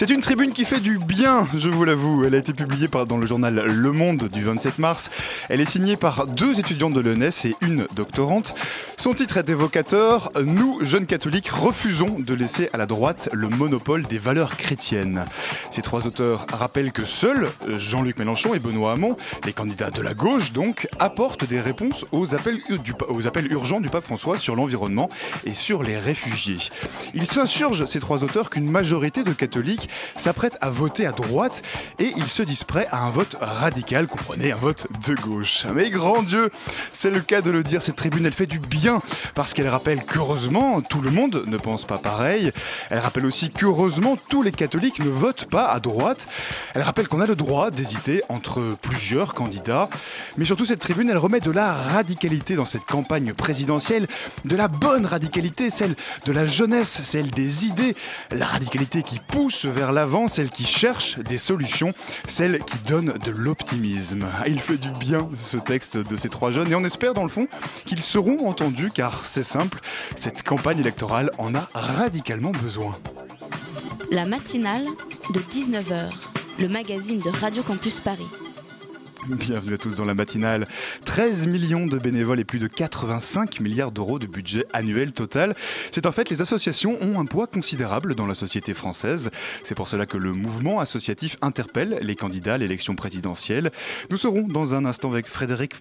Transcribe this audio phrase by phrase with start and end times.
[0.00, 2.24] C'est une tribune qui fait du bien, je vous l'avoue.
[2.24, 5.10] Elle a été publiée dans le journal Le Monde du 27 mars.
[5.50, 8.54] Elle est signée par deux étudiantes de l'ENS et une doctorante.
[8.96, 14.06] Son titre est évocateur Nous, jeunes catholiques, refusons de laisser à la droite le monopole
[14.06, 15.26] des valeurs chrétiennes.
[15.70, 20.14] Ces trois auteurs rappellent que seuls Jean-Luc Mélenchon et Benoît Hamon, les candidats de la
[20.14, 22.58] gauche donc, apportent des réponses aux appels,
[23.10, 25.10] aux appels urgents du pape François sur l'environnement
[25.44, 26.70] et sur les réfugiés.
[27.12, 31.62] Ils s'insurgent, ces trois auteurs, qu'une majorité de catholiques s'apprête à voter à droite
[31.98, 35.66] et ils se disent prêts à un vote radical, comprenez, un vote de gauche.
[35.74, 36.50] Mais grand Dieu,
[36.92, 39.00] c'est le cas de le dire, cette tribune elle fait du bien
[39.34, 42.52] parce qu'elle rappelle qu'heureusement tout le monde ne pense pas pareil.
[42.90, 46.26] Elle rappelle aussi qu'heureusement tous les catholiques ne votent pas à droite.
[46.74, 49.88] Elle rappelle qu'on a le droit d'hésiter entre plusieurs candidats.
[50.36, 54.06] Mais surtout cette tribune elle remet de la radicalité dans cette campagne présidentielle,
[54.44, 55.94] de la bonne radicalité, celle
[56.26, 57.96] de la jeunesse, celle des idées,
[58.30, 61.92] la radicalité qui pousse vers l'avant, celle qui cherche des solutions,
[62.28, 64.26] celle qui donne de l'optimisme.
[64.38, 67.22] Ah, Il fait du bien ce texte de ces trois jeunes et on espère dans
[67.22, 67.48] le fond
[67.86, 69.80] qu'ils seront entendus car c'est simple,
[70.16, 72.96] cette campagne électorale en a radicalement besoin.
[74.10, 74.84] La matinale
[75.32, 76.10] de 19h,
[76.58, 78.26] le magazine de Radio Campus Paris.
[79.28, 80.66] Bienvenue à tous dans la matinale.
[81.04, 85.54] 13 millions de bénévoles et plus de 85 milliards d'euros de budget annuel total.
[85.92, 89.30] C'est en fait les associations ont un poids considérable dans la société française.
[89.62, 93.72] C'est pour cela que le mouvement associatif interpelle les candidats à l'élection présidentielle.
[94.08, 95.74] Nous serons dans un instant avec Frédéric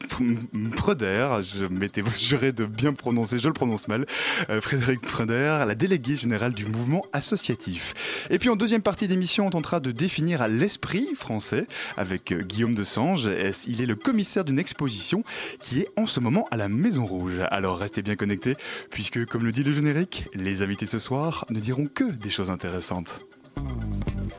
[0.76, 1.40] Freder.
[1.42, 4.06] Je m'étais juré de bien prononcer, je le prononce mal.
[4.50, 7.94] Euh, Frédéric Freder, la déléguée générale du mouvement associatif.
[8.30, 12.76] Et puis en deuxième partie d'émission, on tentera de définir l'esprit français avec euh, Guillaume
[12.76, 13.29] de Sange.
[13.68, 15.24] Il est le commissaire d'une exposition
[15.60, 17.40] qui est en ce moment à la Maison Rouge.
[17.52, 18.56] Alors restez bien connectés,
[18.90, 22.52] puisque comme le dit le générique, les invités ce soir ne diront que des choses
[22.52, 23.22] intéressantes.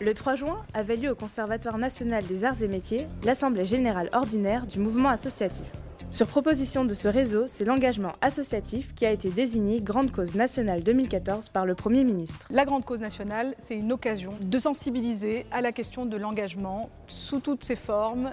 [0.00, 4.66] Le 3 juin avait lieu au Conservatoire national des arts et métiers l'Assemblée générale ordinaire
[4.66, 5.66] du mouvement associatif.
[6.12, 10.82] Sur proposition de ce réseau, c'est l'engagement associatif qui a été désigné grande cause nationale
[10.82, 12.48] 2014 par le Premier ministre.
[12.50, 17.38] La Grande Cause nationale, c'est une occasion de sensibiliser à la question de l'engagement sous
[17.38, 18.32] toutes ses formes,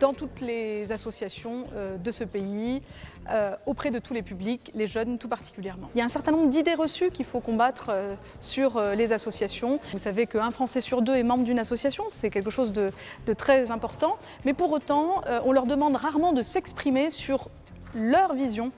[0.00, 2.82] dans toutes les associations euh, de ce pays,
[3.30, 5.90] euh, auprès de tous les publics, les jeunes tout particulièrement.
[5.94, 9.78] Il y a un certain nombre d'idées reçues qu'il faut combattre euh, sur les associations.
[9.92, 12.92] Vous savez qu'un Français sur deux est membre d'une association, c'est quelque chose de,
[13.34, 17.48] très important, mais pour autant, on leur demande rarement de s'exprimer sur
[17.94, 18.72] leur vision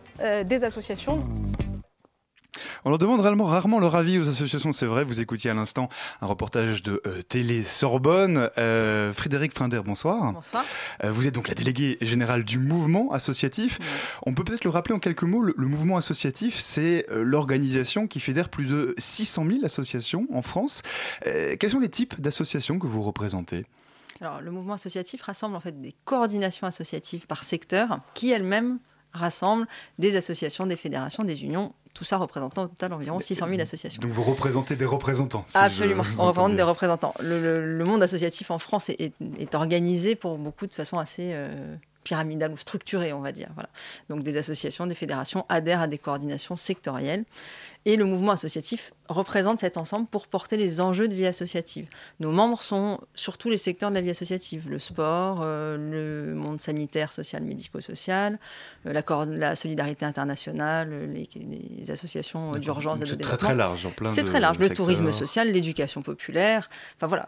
[0.45, 1.23] des associations.
[2.85, 5.05] On leur demande rarement, rarement leur avis aux associations, c'est vrai.
[5.05, 5.89] Vous écoutiez à l'instant
[6.21, 8.51] un reportage de euh, Télé Sorbonne.
[8.59, 10.33] Euh, Frédéric Frinder, bonsoir.
[10.33, 10.65] Bonsoir.
[11.03, 13.79] Euh, vous êtes donc la déléguée générale du mouvement associatif.
[14.27, 15.43] On peut peut-être le rappeler en quelques mots.
[15.43, 20.83] Le, le mouvement associatif, c'est l'organisation qui fédère plus de 600 000 associations en France.
[21.25, 23.65] Quels sont les types d'associations que vous représentez?
[24.21, 28.79] Alors, le mouvement associatif rassemble en fait des coordinations associatives par secteur qui elles-mêmes
[29.15, 29.67] rassemblent
[29.99, 34.01] des associations, des fédérations, des unions, tout ça représentant au total environ 600 000 associations.
[34.01, 35.45] Donc vous représentez des représentants.
[35.47, 37.15] si Absolument, on représente des représentants.
[37.21, 40.99] Le, le- le monde associatif en France est, est- est organisé pour beaucoup de façon
[40.99, 43.49] assez euh, pyramidale ou structurée, on va dire.
[43.55, 43.69] Voilà.
[44.11, 47.25] Donc des associations, des fédérations adhèrent à des coordinations sectorielles.
[47.87, 51.87] Et le mouvement associatif représente cet ensemble pour porter les enjeux de vie associative.
[52.21, 56.35] Nos membres sont sur tous les secteurs de la vie associative, le sport, euh, le
[56.35, 58.39] monde sanitaire, social, médico-social,
[58.87, 61.29] euh, la, solidarité internationale, euh, les,
[61.79, 63.85] les associations d'urgence et de C'est très large.
[63.85, 64.59] en plein C'est très large.
[64.59, 64.85] Le secteurs.
[64.87, 67.27] tourisme social, l'éducation populaire, enfin voilà,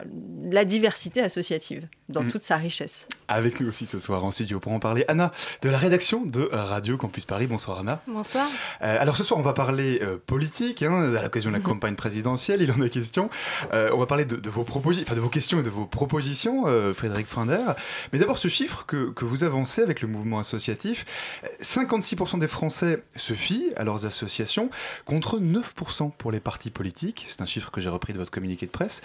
[0.51, 2.31] la diversité associative dans Mm.
[2.31, 3.07] toute sa richesse.
[3.27, 5.05] Avec nous aussi ce soir en studio pour en parler.
[5.07, 5.31] Anna,
[5.61, 7.45] de la rédaction de Radio Campus Paris.
[7.47, 8.01] Bonsoir Anna.
[8.07, 8.47] Bonsoir.
[8.81, 11.95] Euh, alors ce soir, on va parler euh, politique, hein, à l'occasion de la campagne
[11.95, 13.29] présidentielle, il en est question.
[13.73, 16.67] Euh, on va parler de, de vos enfin, de vos questions et de vos propositions,
[16.67, 17.73] euh, Frédéric Frinder.
[18.13, 21.05] Mais d'abord, ce chiffre que, que vous avancez avec le mouvement associatif,
[21.43, 24.69] euh, 56% des Français se fient à leurs associations,
[25.03, 27.25] contre 9% pour les partis politiques.
[27.27, 29.01] C'est un chiffre que j'ai repris de votre communiqué de presse.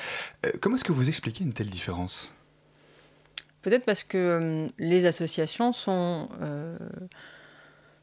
[0.47, 2.33] Euh, comment est-ce que vous expliquez une telle différence?
[3.63, 6.77] Peut-être parce que euh, les associations sont, euh,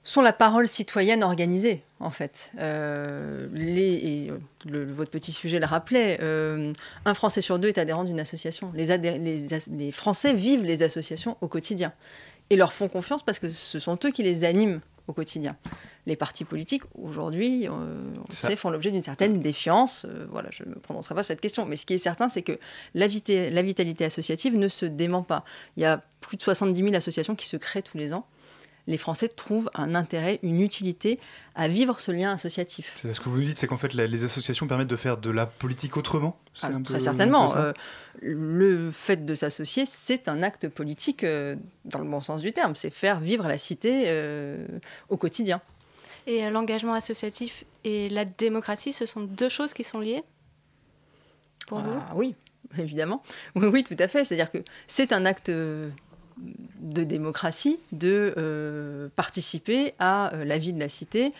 [0.09, 2.51] sont la parole citoyenne organisée, en fait.
[2.59, 4.31] Euh, les, et
[4.65, 6.73] le- votre petit sujet le rappelait, euh,
[7.05, 8.71] un Français sur deux est adhérent d'une association.
[8.73, 11.93] Les, Français vivent les associations au quotidien
[12.49, 15.55] et leur font confiance parce que ce sont eux qui les animent au quotidien.
[16.05, 20.05] Les partis politiques, aujourd'hui, euh, on Ça- sait, font l'objet d'une certaine défiance.
[20.09, 21.65] Euh, voilà, je ne me prononcerai pas sur cette question.
[21.65, 22.57] Mais ce qui est certain, c'est que
[22.95, 25.43] la, vita- la vitalité associative ne se dément pas.
[25.77, 28.25] Il y a plus de 70 000 associations qui se créent tous les ans.
[28.89, 31.19] Les Français trouvent un intérêt, une utilité
[31.55, 32.91] à vivre ce lien associatif.
[32.95, 35.17] C'est- Ce que vous nous dites, c'est qu'en fait, la- les associations permettent de faire
[35.17, 37.43] de la politique autrement Ah, un très peu- certainement.
[37.43, 37.73] un peu ça Euh,
[38.21, 41.55] le fait de s'associer, c'est un acte politique euh,
[41.85, 42.75] dans le bon sens du terme.
[42.75, 44.65] C'est faire vivre la cité euh,
[45.07, 45.61] au quotidien.
[46.25, 50.23] Et l'engagement associatif et la démocratie, ce sont deux choses qui sont liées?
[51.67, 51.91] Pour vous?
[51.93, 52.33] Ah oui,
[52.77, 53.21] évidemment.
[53.55, 54.23] Oui, oui, tout à fait.
[54.25, 55.89] C'est-à-dire que c'est un acte euh,
[56.79, 61.33] de démocratie de euh, participer à euh, la vie de la cité,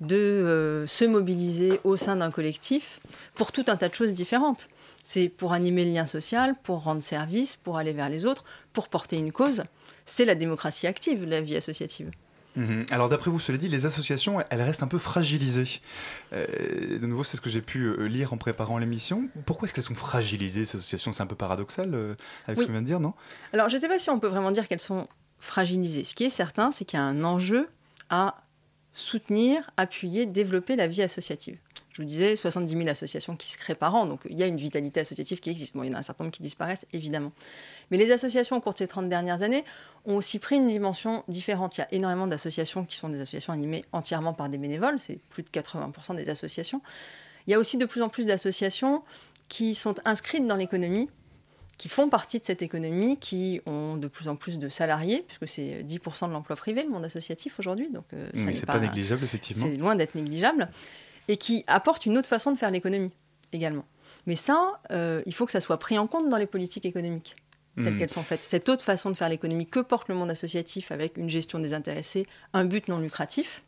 [0.00, 3.00] de euh, se mobiliser au sein d'un collectif
[3.34, 4.68] pour tout un tas de choses différentes.
[5.04, 8.88] C'est pour animer le lien social, pour rendre service, pour aller vers les autres, pour
[8.88, 9.64] porter une cause.
[10.04, 12.10] C'est la démocratie active, la vie associative.
[12.54, 12.86] Mhm.
[12.90, 15.80] Alors d'après vous, cela dit, les associations, elles restent un peu fragilisées.
[16.32, 19.28] Euh, de nouveau, c'est ce que j'ai pu euh, lire en préparant l'émission.
[19.46, 21.12] Pourquoi est-ce qu'elles sont fragilisées, ces associations?
[21.12, 22.14] C'est un peu paradoxal euh,
[22.46, 22.62] avec Oui.
[22.62, 23.14] ce qu'on vient de dire, non?
[23.52, 25.08] Alors, je ne sais pas si on peut vraiment dire qu'elles sont
[25.40, 26.04] fragilisées.
[26.04, 27.68] Ce qui est certain, c'est qu'il y a un enjeu
[28.10, 28.36] à
[28.92, 31.56] soutenir, appuyer, développer la vie associative.
[31.92, 34.46] Je vous disais, 70 000 associations qui se créent par an, donc il y a
[34.46, 35.74] une vitalité associative qui existe.
[35.76, 37.32] Bon, il y en a un certain nombre qui disparaissent, évidemment.
[37.90, 39.64] Mais les associations, au cours de ces 30 dernières années,
[40.06, 41.76] ont aussi pris une dimension différente.
[41.76, 45.18] Il y a énormément d'associations qui sont des associations animées entièrement par des bénévoles, c'est
[45.28, 46.80] plus de 80% des associations.
[47.46, 49.02] Il y a aussi de plus en plus d'associations
[49.48, 51.10] qui sont inscrites dans l'économie,
[51.76, 55.48] qui font partie de cette économie, qui ont de plus en plus de salariés, puisque
[55.48, 57.90] c'est 10% de l'emploi privé, le monde associatif aujourd'hui.
[57.90, 59.66] Donc, euh, ça n'est pas négligeable, effectivement.
[59.66, 60.68] c'est loin d'être négligeable,
[61.28, 63.10] et qui apportent une autre façon de faire l'économie
[63.52, 63.84] également.
[64.26, 67.36] Mais ça, euh, il faut que ça soit pris en compte dans les politiques économiques
[67.76, 67.98] telles Mhm.
[67.98, 68.44] qu'elles sont faites.
[68.44, 72.26] Cette autre façon de faire l'économie que porte le monde associatif avec une gestion désintéressée,
[72.52, 73.62] un but non lucratif,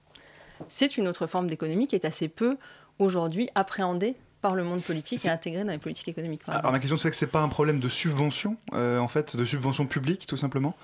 [0.68, 2.56] c'est une autre forme d'économie qui est assez peu
[2.98, 6.42] aujourd'hui appréhendée par le monde politique et intégrée dans les politiques économiques.
[6.46, 6.72] Alors exemple.
[6.74, 9.86] ma question, c'est que c'est pas un problème de subvention, euh, en fait, de subvention
[9.86, 10.76] publique, tout simplement?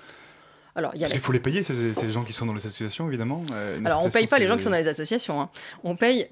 [0.73, 2.45] Alors, il y a Parce la- qu'il faut les payer, ces, ces gens qui sont
[2.47, 3.43] dans les associations, évidemment.
[3.53, 5.39] Euh, Alors, on ne paye pas les gens qui sont dans les associations.
[5.41, 5.49] hein.
[5.83, 6.27] On paye.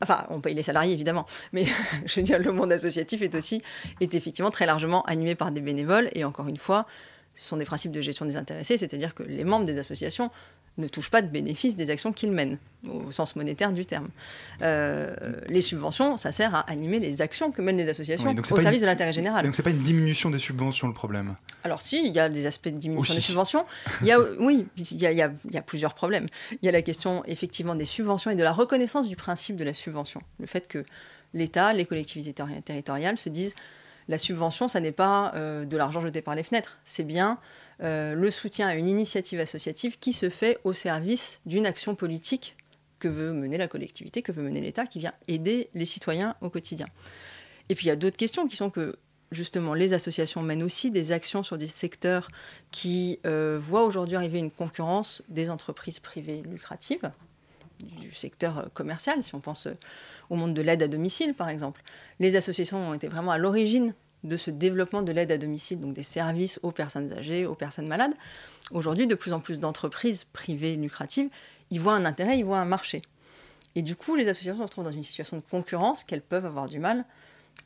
[0.00, 1.26] Enfin, on paye les salariés, évidemment.
[1.52, 1.64] Mais
[2.06, 3.62] je veux dire, le monde associatif est aussi
[4.00, 6.08] est effectivement très largement animé par des bénévoles.
[6.14, 6.86] Et encore une fois,
[7.34, 10.30] ce sont des principes de gestion désintéressée, c'est-à-dire que les membres des associations
[10.78, 12.56] ne touchent pas de bénéfices des actions qu'ils mènent,
[12.88, 14.08] au sens monétaire du terme.
[14.62, 15.14] Euh,
[15.48, 18.54] les subventions, ça sert à animer les actions que mènent les associations Oui, donc c'est
[18.54, 19.44] au service une- de l'intérêt général.
[19.44, 21.36] Et Donc c'est pas une diminution des subventions le problème.
[21.64, 23.20] Alors si, il y a des aspects de diminution Aussi.
[23.20, 23.64] des subventions.
[24.00, 26.26] Il y a, oui, il y a, il y a- il y a plusieurs problèmes.
[26.52, 29.64] Il y a la question effectivement des subventions et de la reconnaissance du principe de
[29.64, 30.22] la subvention.
[30.40, 30.84] Le fait que
[31.34, 33.54] l'État, les collectivités terri- territoriales se disent
[34.08, 37.38] la subvention, ça n'est pas euh, de l'argent jeté par les fenêtres, c'est bien
[37.82, 42.56] euh, le soutien à une initiative associative qui se fait au service d'une action politique
[43.00, 46.50] que veut mener la collectivité, que veut mener l'État, qui vient aider les citoyens au
[46.50, 46.86] quotidien.
[47.68, 48.96] Et puis il y a d'autres questions qui sont que
[49.32, 52.30] justement les associations mènent aussi des actions sur des secteurs
[52.70, 57.10] qui euh, voient aujourd'hui arriver une concurrence des entreprises privées lucratives,
[58.00, 59.66] du secteur euh, commercial, si on pense
[60.30, 61.82] au monde de l'aide à domicile par exemple.
[62.20, 65.94] Les associations ont été vraiment à l'origine de ce développement de l'aide à domicile, donc
[65.94, 68.14] des services aux personnes âgées, aux personnes malades.
[68.70, 71.28] Aujourd'hui, de plus en plus d'entreprises privées lucratives,
[71.70, 73.02] ils voient un intérêt, ils voient un marché.
[73.74, 76.68] Et du coup, les associations se retrouvent dans une situation de concurrence qu'elles peuvent avoir
[76.68, 77.04] du mal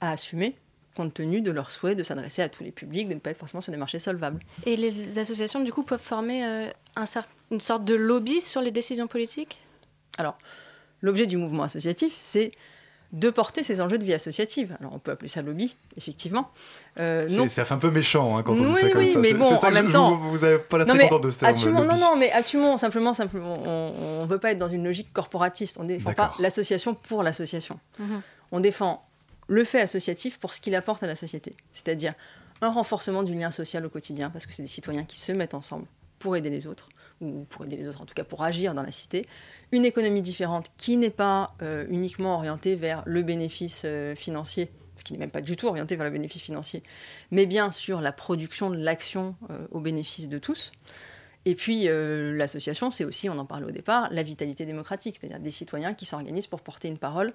[0.01, 0.57] à assumer
[0.97, 3.39] compte tenu de leur souhait de s'adresser à tous les publics, de ne pas être
[3.39, 4.41] forcément sur des marchés solvables.
[4.65, 7.05] Et les associations, du coup, peuvent former euh, un
[7.51, 9.61] une sorte de lobby sur les décisions politiques?
[10.19, 10.39] Alors,
[11.03, 12.51] l'objet du mouvement associatif, c'est
[13.17, 14.77] de porter ces enjeux de vie associative.
[14.79, 16.51] Alors, on peut appeler ça lobby, effectivement.
[17.01, 19.11] Euh, C'est- non, Ça fait un peu méchant hein, quand on dit ça comme oui,
[19.13, 19.19] ça.
[19.19, 20.95] mais C'est- bon, ça en que même je- temps- Vous, vous avez pas la Non,
[20.95, 21.51] mais de ce terme.
[21.51, 25.13] assumons, non, non, mais assumons simplement, simplement on ne veut pas être dans une logique
[25.15, 25.79] corporatiste.
[25.81, 27.81] On ne défend pas l'association pour l'association.
[27.99, 28.21] Mhm.
[28.53, 29.03] On défend
[29.49, 32.13] le fait associatif pour ce qu'il apporte à la société, c'est-à-dire
[32.61, 35.55] un renforcement du lien social au quotidien, parce que c'est des citoyens qui se mettent
[35.55, 35.87] ensemble
[36.19, 36.89] pour aider les autres,
[37.21, 39.27] ou pour aider les autres, en tout cas pour agir dans la cité.
[39.73, 45.05] Une économie différente qui n'est pas euh, uniquement orientée vers le bénéfice euh, financier, ce
[45.05, 46.83] qui n'est même pas du tout orienté vers le bénéfice financier,
[47.31, 50.73] mais bien sur la production de l'action euh, au bénéfice de tous.
[51.45, 55.53] Et puis l'association, c'est aussi, on en parlait au départ, la vitalité démocratique, c'est-à-dire des
[55.53, 57.35] citoyens qui s'organisent pour porter une parole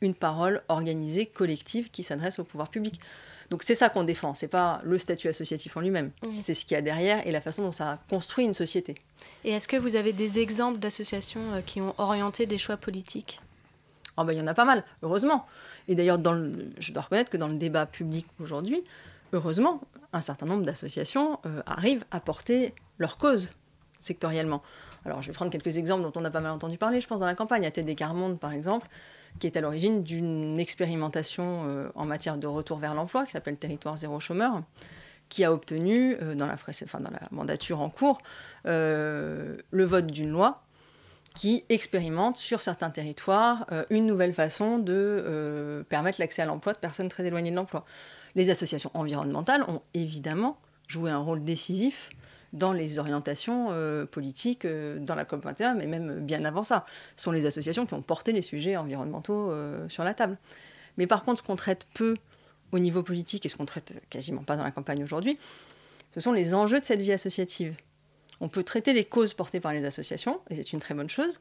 [0.00, 3.00] une parole organisée, collective, qui s'adresse au pouvoir public.
[3.50, 6.30] Donc c'est ça qu'on défend, c'est pas le statut associatif en lui-même, Mmh.
[6.30, 8.94] c'est ce qu'il y a derrière et la façon dont ça construit une société.
[9.44, 13.40] Et est-ce que vous avez des exemples d'associations euh, qui ont orienté des choix politiques?
[14.16, 15.46] Oh ben, il y en a pas mal, heureusement.
[15.88, 18.84] Et d'ailleurs, dans le- je dois reconnaître que dans le débat public aujourd'hui,
[19.32, 19.80] heureusement,
[20.12, 23.52] un certain nombre d'associations euh, arrivent à porter leur cause
[23.98, 24.62] sectoriellement.
[25.04, 27.20] Alors, je vais prendre quelques exemples dont on a pas mal entendu parler, je pense,
[27.20, 27.64] dans la campagne.
[27.66, 28.86] À TD Carmonde, par exemple,
[29.38, 33.56] qui est à l'origine d'une expérimentation euh, en matière de retour vers l'emploi qui s'appelle
[33.56, 34.62] Territoire zéro chômeur,
[35.28, 38.20] qui a obtenu, euh, dans, la, dans la mandature en cours,
[38.66, 40.62] euh, le vote d'une loi
[41.34, 47.08] qui expérimente sur certains territoires une nouvelle façon de permettre l'accès à l'emploi de personnes
[47.08, 47.84] très éloignées de l'emploi.
[48.34, 50.58] Les associations environnementales ont évidemment
[50.88, 52.10] joué un rôle décisif
[52.52, 56.84] dans les orientations euh, politiques euh, dans la COP21, mais même bien avant ça.
[57.16, 60.36] Ce sont les associations qui ont porté les sujets environnementaux euh, sur la table.
[60.96, 62.16] Mais par contre, ce qu'on traite peu
[62.72, 65.38] au niveau politique et ce qu'on traite quasiment pas dans la campagne aujourd'hui,
[66.10, 67.76] ce sont les enjeux de cette vie associative.
[68.40, 71.40] On peut traiter les causes portées par les associations, et c'est une très bonne chose,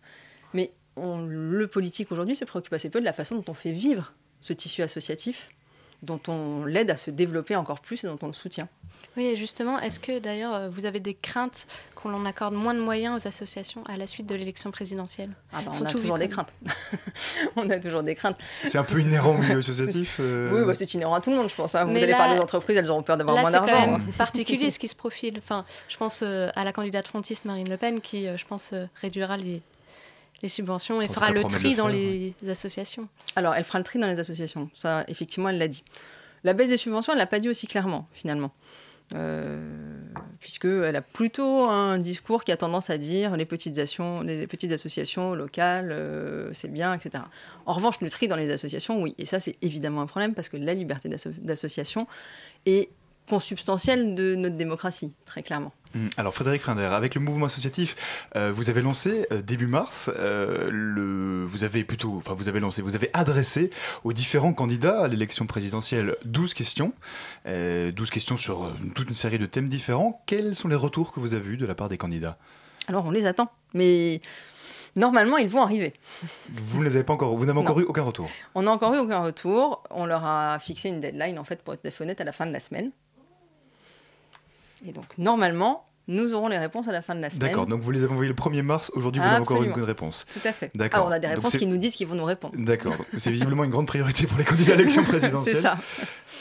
[0.54, 4.14] mais le politique aujourd'hui se préoccupe assez peu de la façon dont on fait vivre
[4.42, 5.50] ce tissu associatif,
[6.04, 8.68] dont on l'aide à se développer encore plus et dont on le soutient.
[9.18, 12.74] Oui, et justement, est-ce que d'ailleurs euh, vous avez des craintes qu'on en accorde moins
[12.74, 15.32] de moyens aux associations à la suite de l'élection présidentielle?
[15.52, 16.54] Ah bah, on a toujours des craintes.
[17.56, 18.38] on a toujours des craintes.
[18.64, 20.18] C'est un peu inhérent au milieu associatif.
[20.20, 21.76] euh, Oui, bah, c'est inhérent à tout le monde, je pense.
[21.76, 21.86] hein.
[21.86, 23.74] Vous Mais allez là- parler aux entreprises, elles auront peur d'avoir moins c'est d'argent.
[23.74, 23.98] quand hein.
[23.98, 25.36] même particulier ce qui se profile.
[25.40, 28.72] Enfin, je pense euh, à la candidate frontiste Marine Le Pen qui, euh, je pense,
[28.74, 29.62] euh, réduira les,
[30.42, 33.10] les subventions et En fera le tri le dans les associations.
[33.36, 34.70] Alors, elle fera le tri dans les associations.
[34.74, 35.84] Ça, effectivement, elle l'a dit.
[36.46, 38.52] La baisse des subventions, elle l'a pas dit aussi clairement, finalement.
[39.16, 39.58] Euh,
[40.40, 46.50] Puisqu'elle a plutôt un discours qui a tendance à dire les petites, associations locales, euh,
[46.54, 47.26] c'est bien, etc.
[47.66, 49.16] En revanche, le tri dans les associations, oui.
[49.18, 52.08] Et ça, c'est évidemment un problème parce que la liberté d'asso- d'association
[52.66, 52.90] est
[53.30, 55.72] consubstantielle de notre démocratie, très clairement.
[55.96, 57.96] Hum, Alors Frédéric Frinder, avec le mouvement associatif,
[58.36, 62.60] euh, vous avez lancé euh, début mars, euh, le, vous avez plutôt, enfin vous avez
[62.60, 63.72] lancé, vous avez adressé
[64.04, 66.94] aux différents candidats à l'élection présidentielle 12 questions,
[67.48, 70.22] euh, 12 questions sur toute une série de thèmes différents.
[70.28, 72.38] Quels sont les retours que vous avez eus de la part des candidats?
[72.88, 73.50] Alors, on les attend.
[73.74, 74.20] Mais
[74.96, 75.94] normalement, ils vont arriver.
[76.52, 77.84] Vous ne les avez pas encore, vous n'avez encore Non.
[77.84, 78.30] eu aucun retour?
[78.56, 79.84] On n'a encore eu aucun retour.
[79.92, 82.52] On leur a fixé une deadline, en fait, pour être honnête, à la fin de
[82.52, 82.92] la semaine.
[84.86, 87.50] Et donc, normalement, nous aurons les réponses à la fin de la semaine.
[87.50, 89.74] D'accord, donc vous les avez envoyés le 1er mars, aujourd'hui vous n'avez encore Absolument.
[89.76, 90.26] aucune réponse.
[90.34, 90.72] Tout à fait.
[90.74, 91.04] D'accord.
[91.06, 92.56] Ah, on a des réponses qui nous disent qu'ils vont nous répondre.
[92.58, 95.56] D'accord, c'est visiblement une grande priorité pour les candidats à l'élection présidentielle.
[95.56, 95.78] C'est ça.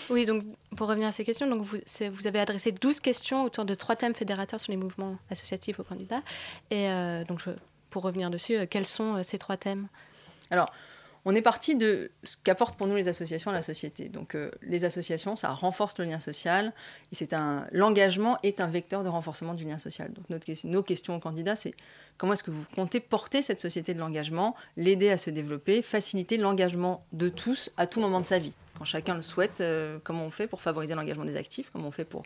[0.09, 0.45] Oui, donc
[0.77, 4.15] pour revenir à ces questions, donc vous, avez adressé 12 questions autour de trois thèmes
[4.15, 6.23] fédérateurs sur les mouvements associatifs aux candidats.
[6.71, 7.51] Et euh, donc, je-
[7.91, 9.89] pour revenir dessus, euh, quels sont euh, ces trois thèmes?
[10.51, 10.71] Alors,
[11.31, 14.09] on est parti de ce qu'apportent pour nous les associations à la société.
[14.09, 16.73] Donc, euh, les associations, ça renforce le lien social.
[17.13, 20.11] C'est un, l'engagement est un vecteur de renforcement du lien social.
[20.15, 21.75] Donc, notre, nos questions aux candidats, c'est
[22.17, 26.39] comment est-ce que vous comptez porter cette société de l'engagement, l'aider à se développer, faciliter
[26.39, 28.55] l'engagement de tous à tout moment de sa vie.
[28.79, 31.93] Quand chacun le souhaite, euh, comment on fait pour favoriser l'engagement des actifs, comment on
[31.93, 32.23] fait pour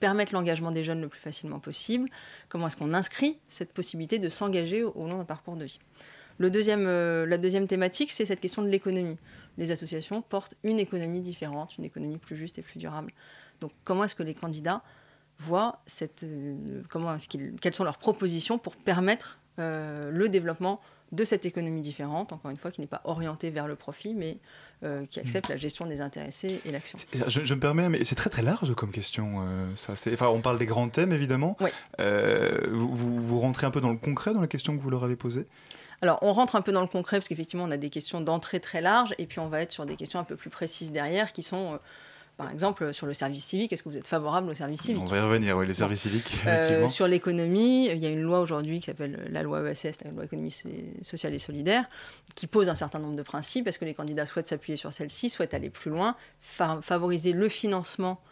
[0.00, 2.10] permettre l'engagement des jeunes le plus facilement possible,
[2.48, 5.78] comment est-ce qu'on inscrit cette possibilité de s'engager au long d'un parcours de vie.
[6.40, 9.18] Le deuxième, euh, la deuxième thématique, c'est cette question de l'économie.
[9.58, 13.12] Les associations portent une économie différente, une économie plus juste et plus durable.
[13.60, 14.82] Donc comment est-ce que les candidats
[15.38, 16.56] voient cette, euh,
[16.88, 20.80] comment est-ce qu'ils, quelles sont leurs propositions pour permettre euh, le développement
[21.12, 24.38] de cette économie différente, encore une fois, qui n'est pas orientée vers le profit, mais
[24.84, 26.98] euh, qui accepte la gestion des intéressés et l'action.
[27.26, 29.44] Je, je me permets, mais c'est très très large comme question.
[29.44, 29.96] euh, ça.
[29.96, 31.56] C'est- Enfin, on parle des grands thèmes évidemment.
[31.98, 34.88] Euh, vous, vous- vous rentrez un peu dans le concret dans les questions que vous
[34.90, 35.46] leur avez posées.
[36.02, 38.60] Alors, on rentre un peu dans le concret parce qu'effectivement, on a des questions d'entrée
[38.60, 41.32] très larges et puis on va être sur des questions un peu plus précises derrière
[41.32, 41.76] qui sont, euh,
[42.38, 43.70] par exemple, sur le service civique.
[43.74, 45.02] Est-ce que vous êtes favorable au service civique?
[45.02, 48.22] On va y revenir, oui, les services civiques, Euh, sur l'économie, il y a une
[48.22, 50.68] loi aujourd'hui qui s'appelle la loi ESS, la loi économie so-
[51.02, 51.84] sociale et solidaire,
[52.34, 53.66] qui pose un certain nombre de principes.
[53.66, 57.48] Parce que les candidats souhaitent s'appuyer sur celle-ci, souhaitent aller plus loin, fa- favoriser le
[57.50, 58.22] financement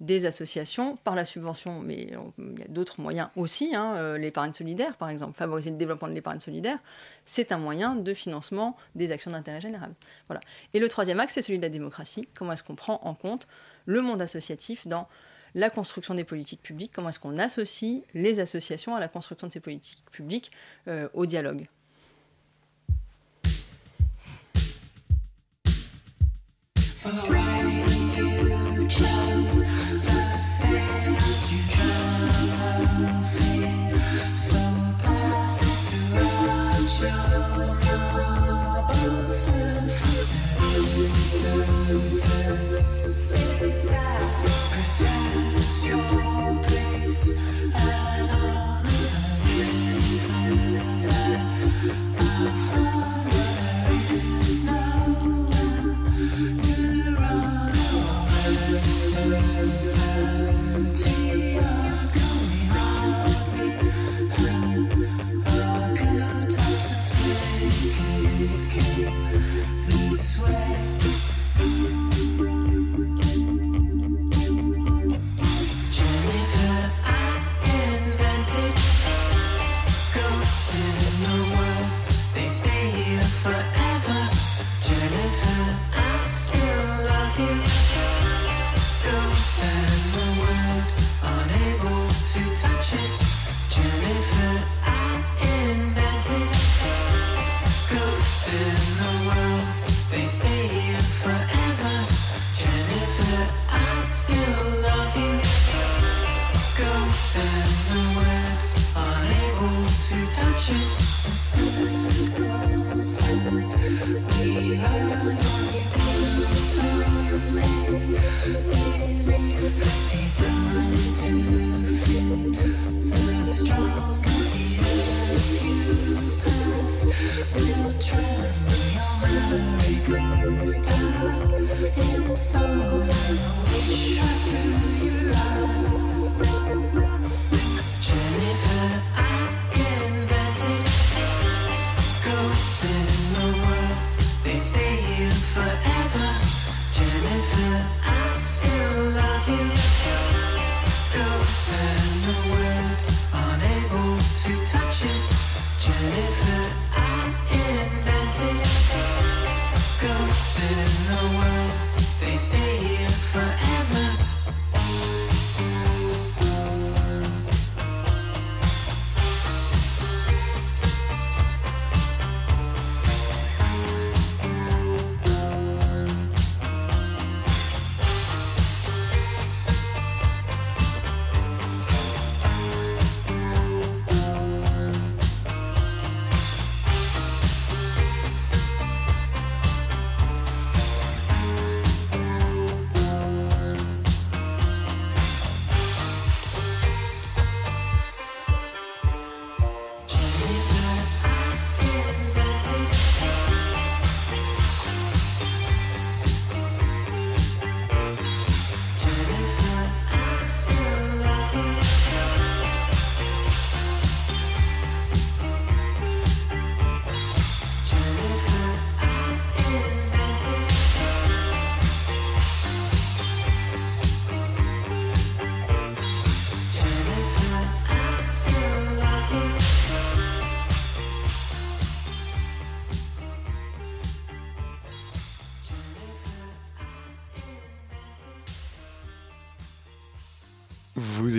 [0.00, 4.16] des associations par la subvention, mais on- il y a d'autres moyens aussi, hein, euh,
[4.18, 6.78] l'épargne solidaire par exemple, favoriser le développement de l'épargne solidaire,
[7.24, 9.92] c'est un moyen de financement des actions d'intérêt général.
[10.28, 10.40] Voilà.
[10.74, 12.28] Et le troisième axe, c'est celui de la démocratie.
[12.34, 13.48] Comment est-ce qu'on prend en compte
[13.86, 15.08] le monde associatif dans
[15.54, 19.52] la construction des politiques publiques, comment est-ce qu'on associe les associations à la construction de
[19.52, 20.52] ces politiques publiques
[20.86, 21.66] euh, au dialogue?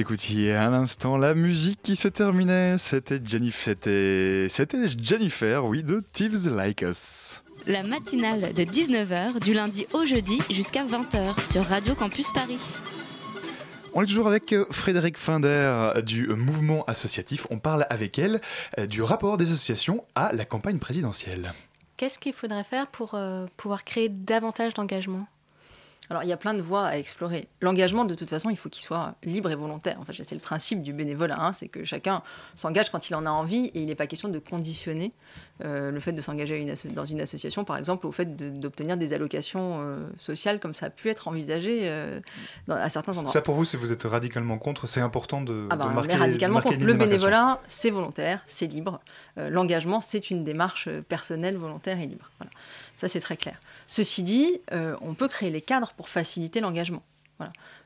[0.10, 2.80] Écoutiez à l'instant la musique qui se terminait.
[2.80, 3.76] C'était Jennifer,
[4.50, 7.44] c'était Jennifer, oui, de Thieves Like Us.
[7.68, 12.80] La matinale de 19h du lundi au jeudi jusqu'à 20h sur Radio Campus Paris.
[13.94, 17.46] On est toujours avec euh, Frédéric Finder du mouvement associatif.
[17.52, 18.42] On parle avec elle
[18.80, 21.54] euh, du rapport des associations à la campagne présidentielle.
[21.98, 25.28] Qu'est-ce qu'il faudrait faire pour euh, pouvoir créer davantage d'engagement?
[26.10, 27.48] Alors, il y a plein de voies à explorer.
[27.62, 29.98] L'engagement, de toute façon, il faut qu'il soit libre et volontaire.
[30.00, 32.24] Enfin, c'est le principe du bénévolat, hein, c'est que chacun
[32.56, 35.12] s'engage quand il en a envie et il n'est pas question de conditionner
[35.64, 39.82] euh, le fait de s'engager dans une association, par exemple, au fait d'obtenir des allocations
[39.82, 42.20] euh, sociales, comme ça a pu être envisagé euh,
[42.70, 43.32] à certains endroits.
[43.32, 46.62] Ça, pour vous, si vous êtes radicalement contre, c'est important de, ah bah, marquer, radicalement
[46.62, 46.80] contre.
[46.80, 49.00] Le bénévolat, c'est volontaire, c'est libre.
[49.36, 52.32] L'engagement, c'est une démarche personnelle, volontaire et libre.
[52.40, 52.52] Voilà.
[53.00, 53.62] Ça, c'est très clair.
[53.88, 57.02] Ceci dit, euh, on peut créer les cadres pour faciliter l'engagement.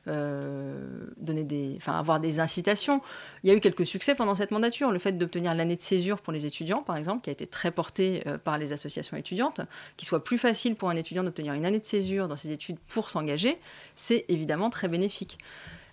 [0.08, 3.00] Euh, donner des, avoir des incitations.
[3.44, 4.90] Il y a eu quelques succès pendant cette mandature.
[4.90, 7.70] Le fait d'obtenir l'année de césure pour les étudiants, par exemple, qui a été très
[7.70, 9.60] porté euh, par les associations étudiantes,
[9.96, 12.80] qu'il soit plus facile pour un étudiant d'obtenir une année de césure dans ses études
[12.88, 13.60] pour s'engager,
[13.94, 15.38] c'est évidemment très bénéfique.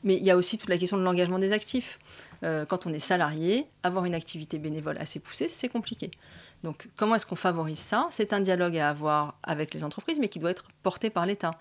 [0.03, 1.99] Mais il y a aussi toute la question de l'engagement des actifs.
[2.41, 6.09] quand on est salarié, avoir une activité bénévole assez poussée, c'est compliqué.
[6.63, 8.07] Donc comment est-ce qu'on favorise ça?
[8.11, 11.51] C'est un dialogue à avoir avec les entreprises, mais qui doit être porté par l'État.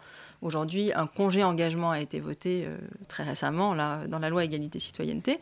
[0.43, 2.77] Aujourd'hui, un congé engagement a été voté euh,
[3.09, 5.39] très récemment dans la loi égalité-citoyenneté,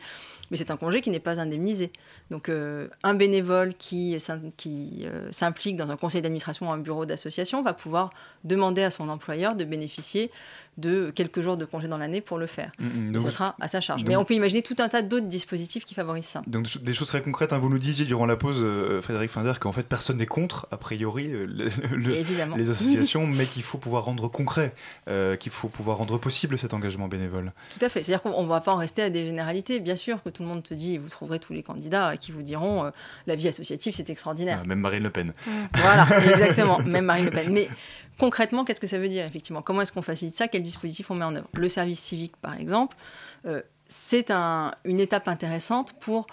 [0.51, 1.91] mais c'est un congé qui n'est pas indemnisé.
[2.31, 4.17] Donc euh, un bénévole qui,
[4.57, 8.11] qui euh, s'implique dans un conseil d'administration ou un bureau d'association va pouvoir
[8.43, 10.31] demander à son employeur de bénéficier
[10.77, 12.71] de quelques jours de congé dans l'année pour le faire.
[12.79, 14.03] Ce mm, mm, sera à sa charge.
[14.05, 16.41] Mais on peut imaginer tout un tas d'autres dispositifs qui favorisent ça.
[16.47, 17.53] Donc des choses très concrètes.
[17.53, 17.57] Hein.
[17.57, 18.65] vous nous disiez durant la pause,
[19.01, 24.05] Frédéric Finder, qu'en fait personne n'est contre, a priori, les associations, mais qu'il faut pouvoir
[24.05, 24.73] rendre concret.
[25.07, 27.51] Euh, qu'il faut pouvoir rendre possible cet engagement bénévole.
[27.77, 28.03] Tout à fait.
[28.03, 29.79] C'est-à-dire qu'on ne va pas en rester à des généralités.
[29.79, 32.43] Bien sûr que tout le monde te dit, vous trouverez tous les candidats qui vous
[32.43, 32.91] diront euh,
[33.27, 34.59] la vie associative, c'est extraordinaire.
[34.63, 35.27] Ah, même Marine Le Pen.
[35.27, 35.51] Mmh.
[35.75, 36.79] Voilà, exactement.
[36.79, 37.51] Même Marine Le Pen.
[37.51, 37.69] Mais
[38.17, 39.61] concrètement, qu'est-ce que ça veut dire, effectivement?
[39.61, 40.47] Comment est-ce qu'on facilite ça?
[40.47, 41.47] Quels dispositifs on met en œuvre?
[41.53, 42.95] Le service civique, par exemple,
[43.45, 46.27] euh, c'est un, une étape intéressante pour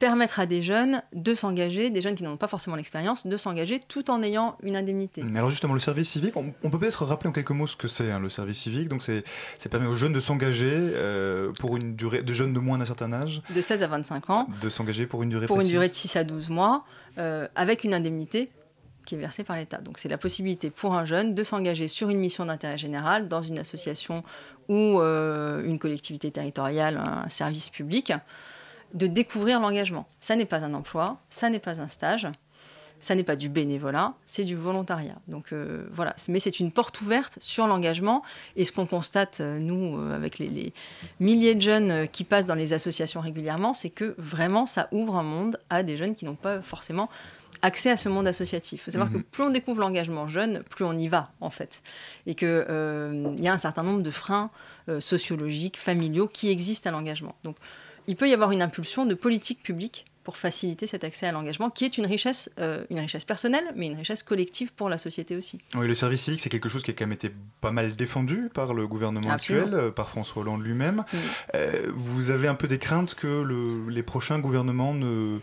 [0.00, 3.78] permettre à des jeunes de s'engager, des jeunes qui n'ont pas forcément l'expérience, de s'engager
[3.78, 5.22] tout en ayant une indemnité.
[5.36, 8.10] Alors justement, le service civique, on, peut peut-être rappeler en quelques mots ce que c'est
[8.10, 8.88] hein, le service civique.
[8.88, 9.22] Donc c'est,
[9.58, 12.86] ça permet aux jeunes de s'engager euh, pour une durée, de jeunes de moins d'un
[12.86, 13.42] certain âge.
[13.54, 14.48] De 16 à 25 ans.
[14.62, 16.84] De s'engager pour une durée Pour une durée de 6 à 12 mois,
[17.18, 18.50] euh, avec une indemnité
[19.04, 19.78] qui est versée par l'État.
[19.78, 23.42] Donc c'est la possibilité pour un jeune de s'engager sur une mission d'intérêt général dans
[23.42, 24.24] une association
[24.68, 28.14] ou euh, une collectivité territoriale, un service public
[28.94, 30.06] de découvrir l'engagement.
[30.20, 32.28] Ça n'est pas un emploi, ça n'est pas un stage,
[33.00, 35.16] ça n'est pas du bénévolat, c'est du volontariat.
[35.26, 38.22] Donc euh, voilà, mais c'est une porte ouverte sur l'engagement.
[38.56, 40.72] Et ce qu'on constate, euh, nous, euh, avec les,
[41.18, 45.22] milliers de jeunes qui passent dans les associations régulièrement, c'est que vraiment, ça ouvre un
[45.22, 47.08] monde à des jeunes qui n'ont pas forcément
[47.62, 48.82] accès à ce monde associatif.
[48.82, 49.24] Il faut savoir que mhm.
[49.24, 51.82] plus on découvre l'engagement jeune, plus on y va, en fait.
[52.26, 54.50] Et qu'il il y a un certain nombre de freins
[54.98, 57.34] sociologiques, familiaux qui existent à l'engagement.
[57.44, 57.56] Donc,
[58.06, 61.70] il peut y avoir une impulsion de politique publique pour faciliter cet accès à l'engagement,
[61.70, 65.34] qui est une richesse, euh, une richesse personnelle, mais une richesse collective pour la société
[65.34, 65.58] aussi.
[65.74, 68.50] Oui, le service civique, c'est quelque chose qui a quand même été pas mal défendu
[68.52, 71.04] par le gouvernement actuel, euh, par François Hollande lui-même.
[71.54, 75.38] Euh, vous avez un peu des craintes que les prochains gouvernements ne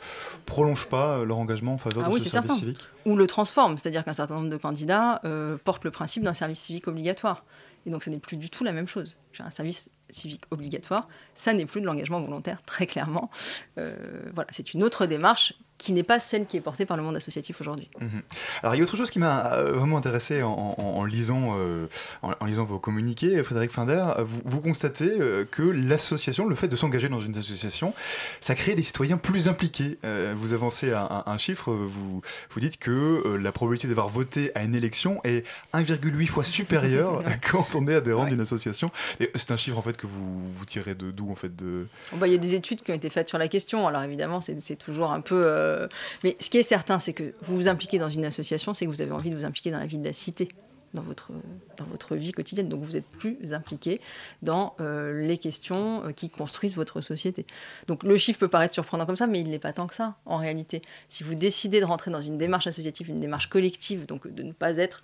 [0.46, 2.54] prolongent pas leur engagement en faveur ah de ce service certain.
[2.54, 2.88] civique?
[3.06, 5.22] Ou le transforment, c'est-à-dire qu'un certain nombre de candidats
[5.63, 7.43] portent le principe d'un service civique obligatoire.
[7.86, 9.17] Et donc, ce n'est plus du tout la même chose.
[9.39, 13.30] Un service civique obligatoire, ça n'est plus de l'engagement volontaire, très clairement.
[13.78, 13.96] Euh,
[14.34, 17.16] voilà, c'est une autre démarche qui n'est pas celle qui est portée par le monde
[17.16, 17.90] associatif aujourd'hui.
[18.00, 18.22] Mhm.
[18.63, 21.88] Alors il y a autre chose qui m'a euh, vraiment intéressé en, lisant, euh,
[22.22, 25.12] en, lisant vos communiqués, Frédéric Finder, vous, constatez
[25.52, 27.94] que l'association, le fait de s'engager dans une association,
[28.42, 29.98] ça crée des citoyens plus impliqués.
[30.36, 34.76] vous avancez un, un, chiffre, vous, vous dites que la probabilité d'avoir voté à une
[34.76, 38.92] élection est 1,8 fois supérieure quand on est adhérent d'une association.
[39.20, 41.88] Et c'est un chiffre en fait que vous, vous tirez de d'où en fait de...
[42.13, 43.88] Bah, il y a des études qui ont été faites sur la question.
[43.88, 45.36] Alors évidemment, c'est toujours un peu...
[45.67, 45.88] Euh,
[46.23, 48.91] mais ce qui est certain, c'est que vous vous impliquez dans une association, c'est que
[48.91, 50.49] vous avez envie de vous impliquer dans la vie de la cité.
[50.93, 51.32] Dans votre,
[51.75, 52.69] dans votre vie quotidienne.
[52.69, 53.99] Donc vous êtes plus impliqué
[54.41, 57.45] dans euh, les questions euh, qui construisent votre société.
[57.88, 60.15] Donc le chiffre peut paraître surprenant comme ça, mais il n'est pas tant que ça
[60.25, 60.82] en réalité.
[61.10, 64.53] Si vous décidez de rentrer dans une démarche associative, une démarche collective, donc de ne
[64.53, 65.01] pas être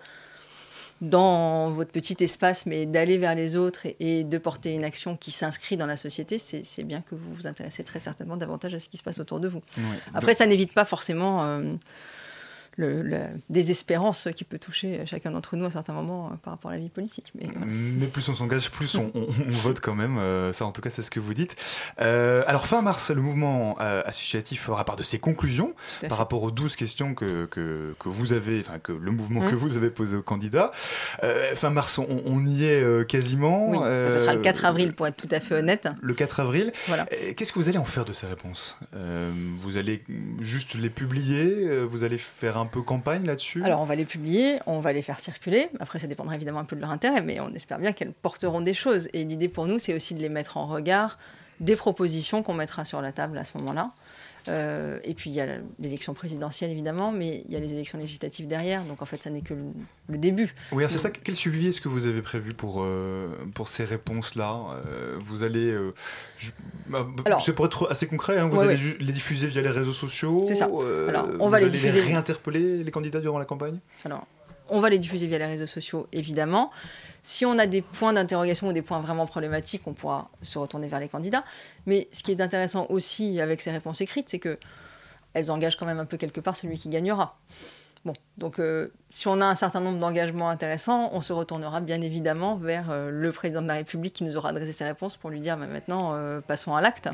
[1.04, 5.32] dans votre petit espace, mais d'aller vers les autres et, de porter une action qui
[5.32, 8.88] s'inscrit dans la société, c'est bien que vous vous intéressez très certainement davantage à ce
[8.88, 9.62] qui se passe autour de vous.
[10.14, 11.74] Après, ça n'évite pas forcément euh,
[12.76, 16.72] le, la désespérance qui peut toucher chacun d'entre nous à certains moments euh, par rapport
[16.72, 17.32] à la vie politique.
[17.36, 19.12] Mais, mais plus on s'engage, plus on,
[19.50, 20.18] vote quand même.
[20.18, 21.56] Euh, ça, en tout cas, c'est ce que vous dites.
[22.02, 25.74] Euh, alors, fin mars, le mouvement associatif fera part de ses conclusions
[26.08, 29.56] par rapport aux 12 questions que, que, que vous avez, enfin, que le mouvement que
[29.56, 29.58] mmh.
[29.58, 30.72] vous avez posé aux candidats.
[31.56, 33.70] fin mars, on, y est quasiment.
[33.70, 33.78] Oui,
[34.10, 35.88] ce sera le 4 avril, pour être tout à fait honnête.
[36.02, 36.72] Le 4 avril.
[36.88, 37.06] Voilà.
[37.36, 38.78] Qu'est-ce que vous allez en faire de ces réponses?
[38.94, 40.04] Vous allez
[40.40, 41.84] juste les publier?
[41.84, 43.64] Vous allez faire un peu campagne là-dessus?
[43.64, 45.70] Alors, on va les publier, on va les faire circuler.
[45.80, 48.62] Après, ça dépendra évidemment un peu de leur intérêt, mais on espère bien qu'elles porteront
[48.62, 49.10] des choses.
[49.14, 51.18] Et l'idée pour nous, c'est aussi de les mettre en regard
[51.60, 53.92] des propositions qu'on mettra sur la table à ce moment-là.
[54.48, 55.48] Euh, et puis il y a
[55.80, 59.30] l'élection présidentielle évidemment, mais il y a les élections législatives derrière, donc en fait ça
[59.30, 60.54] n'est que le, début.
[60.72, 61.10] Oui, c'est ça.
[61.10, 64.60] Quel suivi est-ce que vous avez prévu pour, euh, pour ces réponses-là?
[64.88, 65.76] Euh, Vous allez.
[66.38, 66.52] Je,
[66.88, 67.08] bah,
[67.40, 70.56] c'est pour être assez concret, hein, vous allez les diffuser via les réseaux sociaux C'est
[70.56, 70.70] ça.
[71.08, 72.02] Alors, on va les diffuser.
[72.02, 73.80] réinterpeller les candidats durant la campagne?
[74.04, 74.28] Alors,
[74.70, 76.72] on va les diffuser via les réseaux sociaux, évidemment.
[77.22, 80.88] Si on a des points d'interrogation ou des points vraiment problématiques, on pourra se retourner
[80.88, 81.44] vers les candidats.
[81.86, 84.58] Mais ce qui est intéressant aussi avec ces réponses écrites, c'est que
[85.34, 87.38] elles engagent quand même un peu quelque part celui qui gagnera.
[88.06, 92.02] Bon, donc euh, si on a un certain nombre d'engagements intéressants, on se retournera bien
[92.02, 95.30] évidemment vers euh, le président de la République qui nous aura adressé ses réponses pour
[95.30, 97.10] lui dire maintenant euh, passons à l'acte.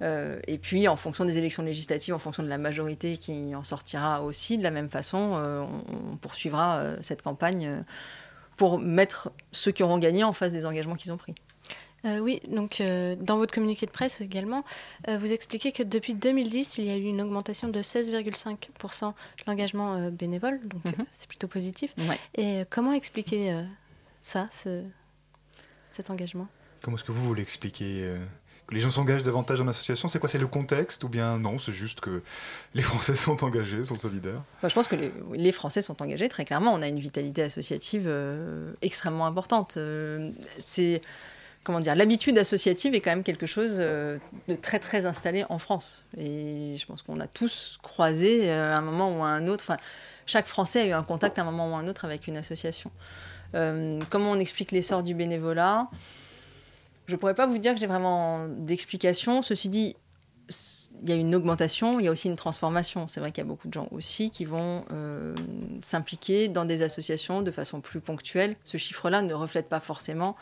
[0.00, 4.22] Et puis en fonction des élections législatives, en fonction de la majorité qui en sortira
[4.22, 7.84] aussi, de la même façon, on, poursuivra cette campagne
[8.56, 11.34] pour mettre ceux qui auront gagné en face des engagements qu'ils ont pris.
[12.04, 14.64] Euh, oui, donc euh, dans votre communiqué de presse également,
[15.08, 19.12] euh, vous expliquez que depuis 2010, il y a eu une augmentation de 16,5% de
[19.46, 21.06] l'engagement bénévole, donc mhm.
[21.10, 21.94] c'est plutôt positif.
[22.36, 23.64] Et comment expliquer
[24.20, 24.84] ça, ce,
[25.90, 26.46] cet engagement?
[26.82, 28.16] Comment est-ce que vous voulez expliquer
[28.70, 31.72] les gens s'engagent davantage en association C'est quoi C'est le contexte ou bien non C'est
[31.72, 32.22] juste que
[32.74, 34.42] les Français sont engagés, sont solidaires?
[34.62, 34.96] Je pense que
[35.32, 36.72] les, Français sont engagés, très clairement.
[36.74, 39.76] On a une vitalité associative euh, extrêmement importante.
[39.76, 41.02] Euh, c'est.
[41.62, 45.58] Comment dire L'habitude associative est quand même quelque chose euh, de très très installé en
[45.58, 46.04] France.
[46.16, 49.72] Et je pense qu'on a tous croisé à un moment ou à un autre.
[50.26, 52.36] Chaque Français a eu un contact à un moment ou à un autre avec une
[52.36, 52.92] association.
[53.52, 55.88] comment on explique l'essor du bénévolat?
[57.06, 59.42] Je ne pourrais pas vous dire que j'ai vraiment d'explication.
[59.42, 59.96] Ceci dit,
[61.02, 63.08] il y a une augmentation, il y a aussi une transformation.
[63.08, 64.84] C'est vrai qu'il y a beaucoup de gens aussi qui vont
[65.82, 68.56] s'impliquer dans des associations de façon plus ponctuelle.
[68.64, 70.36] Ce chiffre-là ne reflète pas forcément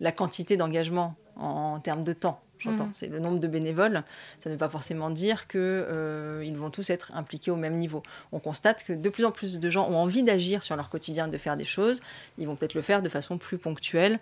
[0.00, 2.40] la quantité d'engagement en, termes de temps.
[2.58, 2.92] J'entends, mm.
[2.94, 4.02] c'est le nombre de bénévoles.
[4.42, 8.02] Ça ne veut pas forcément dire qu'ils euh, vont tous être impliqués au même niveau.
[8.32, 11.28] On constate que de plus en plus de gens ont envie d'agir sur leur quotidien,
[11.28, 12.00] de faire des choses.
[12.36, 14.20] Ils vont peut-être le faire de façon plus ponctuelle,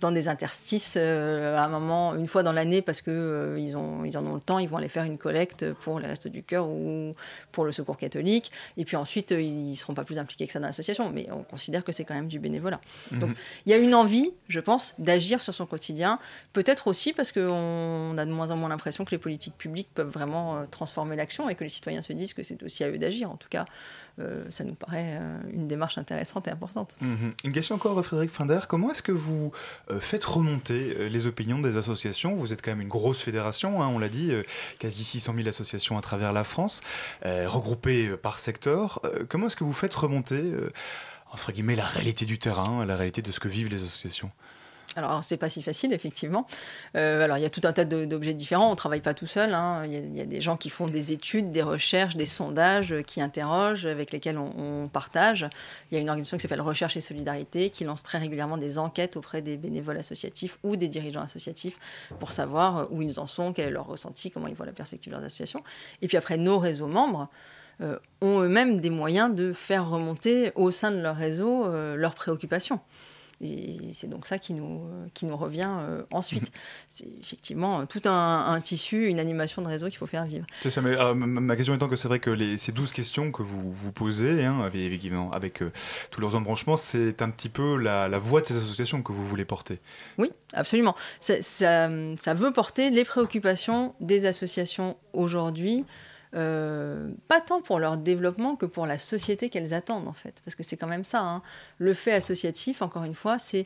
[0.00, 3.76] dans des interstices euh, à un moment, une fois dans l'année, parce qu'ils euh, ils
[3.76, 6.68] en ont le temps, ils vont aller faire une collecte pour les Restes du Cœur
[6.68, 7.14] ou
[7.52, 8.52] pour le Secours catholique.
[8.76, 11.28] Et puis ensuite, euh, ils ne seront pas plus impliqués que ça dans l'association, mais
[11.32, 12.80] on considère que c'est quand même du bénévolat.
[13.12, 13.20] Mhm.
[13.20, 13.30] Donc
[13.64, 16.18] il y a une envie, je pense, d'agir sur son quotidien.
[16.52, 20.10] Peut-être aussi parce qu'on a de moins en moins l'impression que les politiques publiques peuvent
[20.10, 23.30] vraiment transformer l'action et que les citoyens se disent que c'est aussi à eux d'agir.
[23.30, 23.64] En tout cas,
[24.48, 25.18] ça nous paraît
[25.52, 26.94] une démarche intéressante et importante.
[27.00, 27.34] Mhm.
[27.44, 28.60] Une question encore, Frédéric Finder.
[28.68, 29.52] Comment est-ce que vous
[29.90, 32.34] euh, faites remonter euh, les opinions des associations?
[32.34, 34.42] Vous êtes quand même une grosse fédération, hein, on l'a dit, euh,
[34.78, 36.82] quasi 600 000 associations à travers la France,
[37.24, 39.00] regroupées par secteur.
[39.28, 40.42] comment est-ce que vous faites remonter,
[41.30, 44.30] entre guillemets, la réalité du terrain, la réalité de ce que vivent les associations?
[44.96, 46.46] Alors, c'est pas si facile, effectivement.
[46.96, 48.72] Euh, alors, il y a tout un tas d'objets différents.
[48.72, 49.52] On travaille pas tout seul.
[49.52, 49.82] Hein.
[49.84, 53.20] Il, y a, des gens qui font des études, des recherches, des sondages, euh, qui
[53.20, 55.46] interrogent, avec lesquels on, partage.
[55.90, 58.78] Il y a une organisation qui s'appelle Recherche et Solidarité, qui lance très régulièrement des
[58.78, 61.78] enquêtes auprès des bénévoles associatifs ou des dirigeants associatifs
[62.18, 64.72] pour savoir euh, où ils en sont, quel est leur ressenti, comment ils voient la
[64.72, 65.62] perspective de leurs associations.
[66.00, 67.28] Et puis après, nos réseaux membres.
[68.22, 72.80] ont eux-mêmes des moyens de faire remonter au sein de leur réseau leurs préoccupations.
[73.42, 74.80] Et c'est donc ça qui nous,
[75.12, 76.44] qui nous revient euh, ensuite.
[76.44, 76.60] Mhm.
[76.88, 80.46] C'est effectivement tout un, tissu, une animation de réseau qu'il faut faire vivre.
[80.60, 83.42] C'est ça, mais ma question étant que c'est vrai que les, ces 12 questions que
[83.42, 85.70] vous vous posez, hein, avec, avec euh,
[86.10, 89.26] tous leurs embranchements, c'est un petit peu la, la, voix de ces associations que vous
[89.26, 89.80] voulez porter.
[90.16, 90.96] Oui, absolument.
[91.20, 95.84] Ça, ça, ça veut porter les préoccupations des associations aujourd'hui.
[96.36, 100.42] Euh, pas tant pour leur développement que pour la société qu'elles attendent en fait.
[100.44, 101.22] Parce que c'est quand même ça.
[101.22, 101.42] Hein.
[101.78, 103.64] Le fait associatif, encore une fois, c'est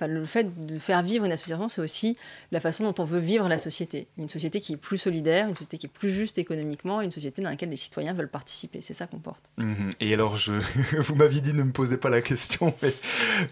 [0.00, 2.16] le fait de faire vivre une association, c'est aussi
[2.52, 4.08] la façon dont on veut vivre la société.
[4.18, 7.42] Une société qui est plus solidaire, une société qui est plus juste économiquement, une société
[7.42, 8.80] dans laquelle les citoyens veulent participer.
[8.80, 9.50] C'est ça qu'on porte.
[9.56, 9.90] Mhm.
[10.00, 10.52] Et alors, je...
[10.98, 12.74] vous m'aviez dit ne me posez pas la question,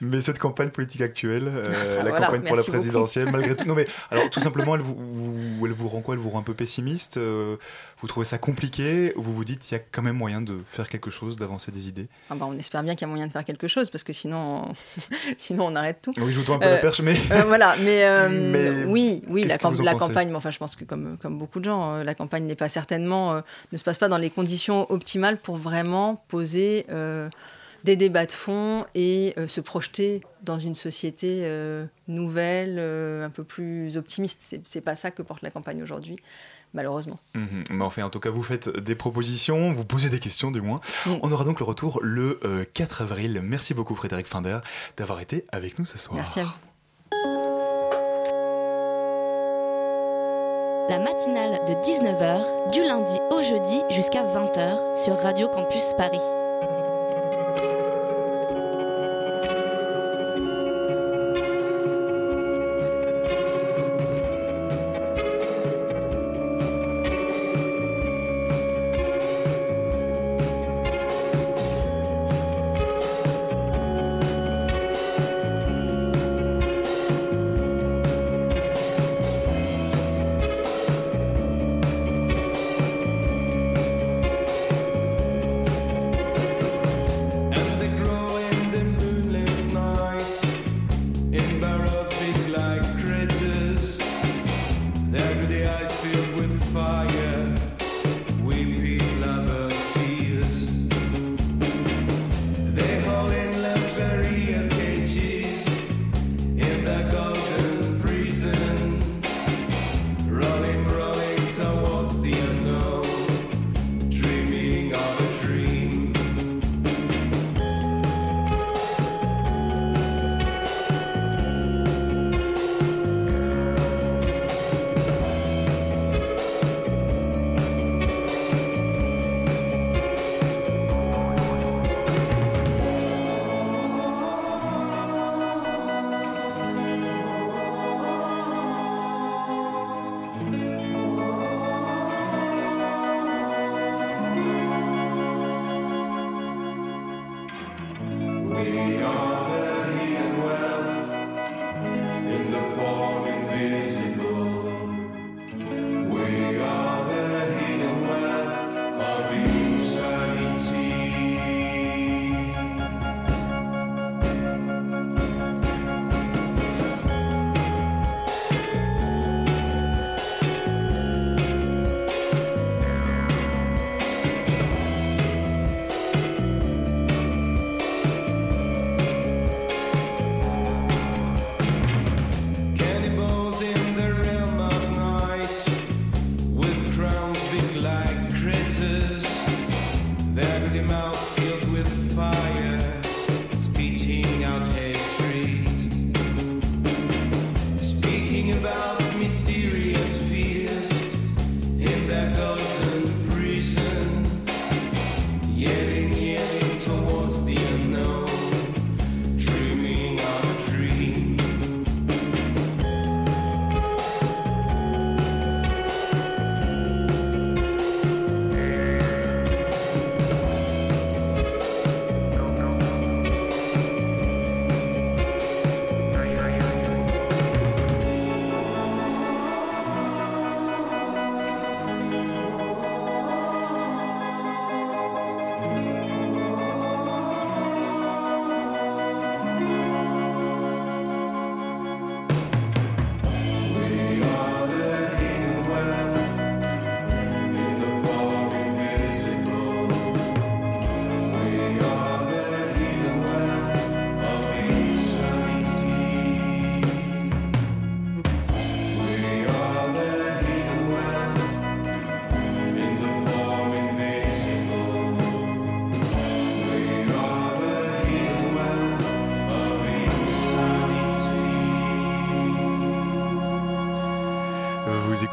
[0.00, 3.64] mais, cette campagne politique actuelle, euh, la campagne pour la présidentielle, malgré tout.
[3.64, 6.14] Non, mais alors, tout simplement, elle vous, elle vous rend quoi?
[6.14, 7.56] Elle vous rend un peu pessimiste euh,
[8.00, 9.12] Vous trouvez ça compliqué?
[9.16, 11.70] Ou vous vous dites qu'il y a quand même moyen de faire quelque chose, d'avancer
[11.70, 12.08] des idées?
[12.30, 14.12] Ah bah, On espère bien qu'il y a moyen de faire quelque chose, parce que
[14.12, 14.72] sinon,
[15.36, 16.12] sinon on arrête tout.
[16.16, 17.14] Oui, je vous un peu la euh, perche, mais.
[17.30, 21.16] Euh, voilà, mais, euh, oui, oui, la, la campagne, mais enfin, je pense que comme,
[21.20, 23.42] comme beaucoup de gens, la campagne n'est pas certainement,
[23.72, 26.86] ne se passe pas dans les conditions optimales pour vraiment poser
[27.84, 31.48] des débats de fond et se projeter dans une société
[32.08, 34.56] nouvelle, un peu plus optimiste.
[34.64, 36.16] C'est pas ça que porte la campagne aujourd'hui
[36.72, 37.18] malheureusement.
[37.34, 37.64] Mhm.
[37.70, 40.80] Mais enfin, en tout cas, vous faites des propositions, vous posez des questions du moins.
[41.06, 42.40] On aura donc le retour le
[42.74, 43.40] 4 avril.
[43.42, 44.58] Merci beaucoup Frédéric Finder
[44.96, 46.16] d'avoir été avec nous ce soir.
[46.16, 46.52] Merci à vous.
[50.88, 56.18] La matinale de 19h, du lundi au jeudi jusqu'à 20h sur Radio Campus Paris.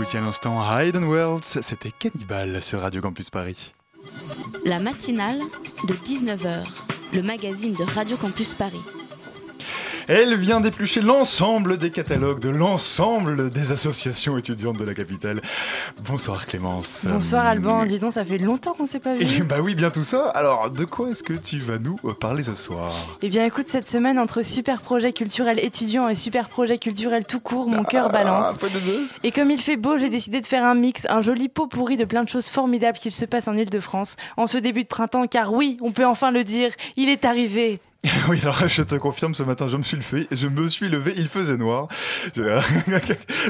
[0.10, 3.74] Écoutiez à l'instant and Worlds, c'était Cannibal sur Radio Campus Paris.
[4.66, 5.40] La matinale
[5.88, 6.66] de 19h,
[7.14, 8.82] le magazine de Radio Campus Paris.
[10.08, 15.40] Elle vient d'éplucher l'ensemble des catalogues de l'ensemble des associations étudiantes de la capitale.
[16.06, 17.06] Bonsoir Clémence.
[17.10, 19.44] Bonsoir Alban, dis donc, ça fait longtemps qu'on s'est pas vu.
[19.44, 20.30] bah oui, bien tout ça.
[20.30, 22.92] Alors, de quoi est-ce que tu vas nous parler ce soir?
[23.22, 27.40] Eh bien écoute, cette semaine, entre super projet culturel étudiant et super projet culturel tout
[27.40, 28.56] court, mon cœur ah, balance.
[29.24, 31.98] Et comme il fait beau, j'ai décidé de faire un mix, un joli pot pourri
[31.98, 35.28] de plein de choses formidables qu'il se passe en Ile-de-France en ce début de printemps,
[35.28, 37.80] car oui, on peut enfin le dire, il est arrivé
[38.30, 41.14] oui, alors je te confirme, ce matin, je me suis levé, je me suis levé,
[41.18, 41.90] il faisait noir.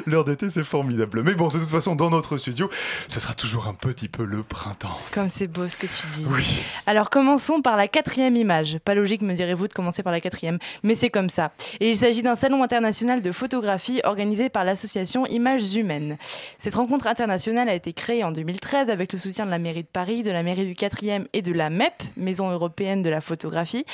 [0.08, 1.22] L'heure d'été, c'est formidable.
[1.22, 2.68] Mais bon, de toute façon, dans notre studio,
[3.08, 4.98] ce sera toujours un petit peu le printemps.
[5.12, 6.26] Comme c'est beau ce que tu dis.
[6.32, 6.64] Oui.
[6.88, 8.80] Alors commençons par la quatrième image.
[8.84, 11.52] Pas logique, me direz-vous, de commencer par la quatrième, mais c'est comme ça.
[11.80, 16.18] Et il s'agit d'un salon international de photographie organisé par l'association Images Humaines.
[16.58, 19.88] Cette rencontre internationale a été créée en 2013 avec le soutien de la mairie de
[19.88, 23.86] Paris, de la mairie du quatrième et de la MEP, Maison européenne de la photographie.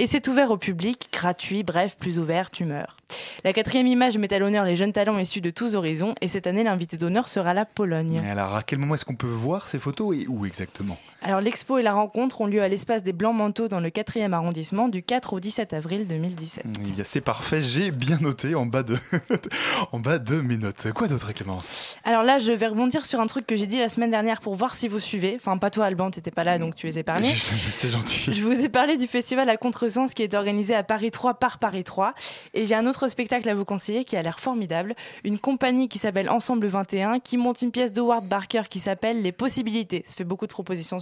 [0.07, 2.97] c'est ouvert au public, gratuit, bref, plus ouvert, tu meurs.
[3.43, 6.47] La quatrième image met à l'honneur les jeunes talents issus de tous horizons et cette
[6.47, 8.19] année, l'invité d'honneur sera la Pologne.
[8.19, 10.97] alors, à quel moment est-ce qu'on peut voir ces photos et où exactement?
[11.21, 14.33] Alors l'expo et la rencontre ont lieu à l'espace des Blancs Manteaux dans le 4e
[14.33, 16.65] arrondissement du 4 au 17 avril 2017.
[17.03, 18.97] C'est parfait, j'ai bien noté en bas, de
[19.91, 20.91] en bas de mes notes.
[20.93, 21.97] Quoi d'autre Clémence?
[22.03, 24.55] Alors là, je vais rebondir sur un truc que j'ai dit la semaine dernière pour
[24.55, 25.35] voir si vous suivez.
[25.35, 27.29] Enfin, pas toi Alban, t'étais pas là donc tu es épargné.
[27.71, 28.21] C'est gentil.
[28.33, 31.59] Je vous ai parlé du festival à contresens qui est organisé à Paris 3 par
[31.59, 32.13] Paris 3.
[32.53, 34.95] Et j'ai un autre spectacle à vous conseiller qui a l'air formidable.
[35.23, 39.31] Une compagnie qui s'appelle Ensemble 21 qui monte une pièce d'Howard Barker qui s'appelle Les
[39.31, 40.03] Possibilités.
[40.07, 40.99] Ça fait beaucoup de propositions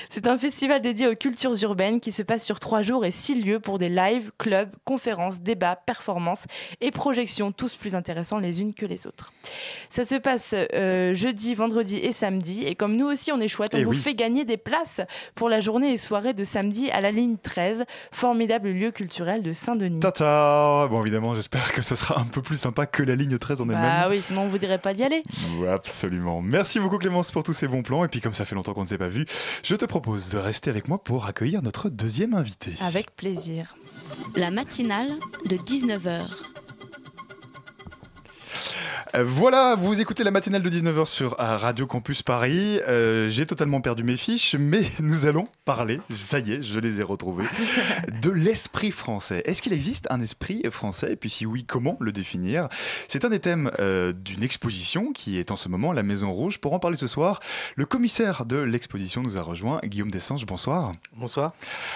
[0.08, 3.42] C'est un festival dédié aux cultures urbaines qui se passe sur trois jours et six
[3.42, 6.46] lieux pour des lives, clubs, conférences, débats, performances
[6.80, 9.32] et projections, tous plus intéressants les unes que les autres.
[9.88, 13.74] Ça se passe euh, jeudi, vendredi et samedi, et comme nous aussi on est chouette,
[13.74, 15.00] on eh vous fait gagner des places
[15.34, 19.52] pour la journée et soirée de samedi à la ligne 13 formidable lieu culturel de
[19.52, 20.00] Saint-Denis.
[20.00, 23.60] Tata Bon, évidemment, j'espère que ça sera un peu plus sympa que la ligne 13
[23.60, 23.84] en elle-même.
[23.84, 25.22] Ah oui, sinon on vous dirait pas d'y aller.
[25.72, 26.42] absolument.
[26.42, 28.04] Merci beaucoup Clémence pour tous ces bons plans.
[28.04, 29.26] Et puis, comme ça fait longtemps qu'on ne s'est pas vu,
[29.62, 32.72] je te propose de rester avec moi pour accueillir notre deuxième invité.
[32.80, 33.74] Avec plaisir.
[34.36, 35.08] La matinale
[35.48, 36.51] de 19h.
[39.14, 42.80] Euh, voilà, vous écoutez la matinale de 19h sur euh, Radio Campus Paris.
[42.88, 47.00] Euh, j'ai totalement perdu mes fiches, mais nous allons parler, ça y est, je les
[47.00, 47.44] ai retrouvées,
[48.22, 49.42] de l'esprit français.
[49.44, 51.12] Est-ce qu'il existe un esprit français?
[51.12, 52.70] Et puis si oui, comment le définir?
[53.06, 53.70] C'est un des thèmes
[54.24, 56.56] d'une exposition qui est en ce moment à la Maison Rouge.
[56.58, 57.40] Pour en parler ce soir,
[57.76, 60.46] le commissaire de l'exposition nous a rejoint, Guillaume Dessanges.
[60.46, 60.92] Bonsoir.
[61.16, 61.52] Bonsoir.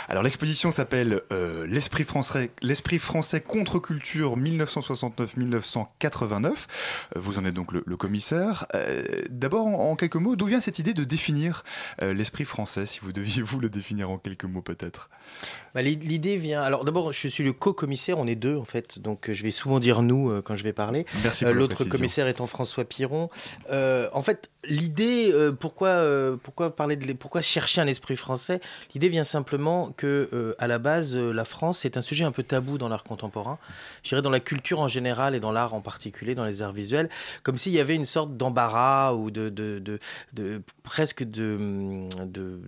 [0.08, 1.22] Alors l'exposition s'appelle
[1.66, 6.66] L'esprit français, l'esprit français contre-culture 1969-1989.
[7.14, 8.66] Euh, vous en êtes donc le, commissaire.
[8.74, 11.64] Euh, d'abord, en, quelques mots, d'où vient cette idée de définir
[12.02, 15.11] euh, l'esprit français, si vous deviez vous le définir en quelques mots peut-être?
[15.74, 16.62] Bah, L'idée vient...
[16.62, 19.78] Alors d'abord, je suis le co-commissaire, on est deux en fait, donc je vais souvent
[19.78, 21.07] dire nous quand je vais parler.
[21.22, 23.30] Merci L'autre commissaire étant François Piron.
[23.70, 26.02] en fait, l'idée, pourquoi,
[26.42, 28.61] pourquoi, parler de, pourquoi chercher un esprit français?
[28.94, 32.78] L'idée vient simplement que, à la base, la France est un sujet un peu tabou
[32.78, 33.59] dans l'art contemporain.
[34.02, 36.72] Je dirais dans la culture en général et dans l'art en particulier, dans les arts
[36.72, 36.95] visuels
[37.42, 39.99] comme s'il y avait une sorte d'embarras ou de,
[40.82, 42.61] presque de, de,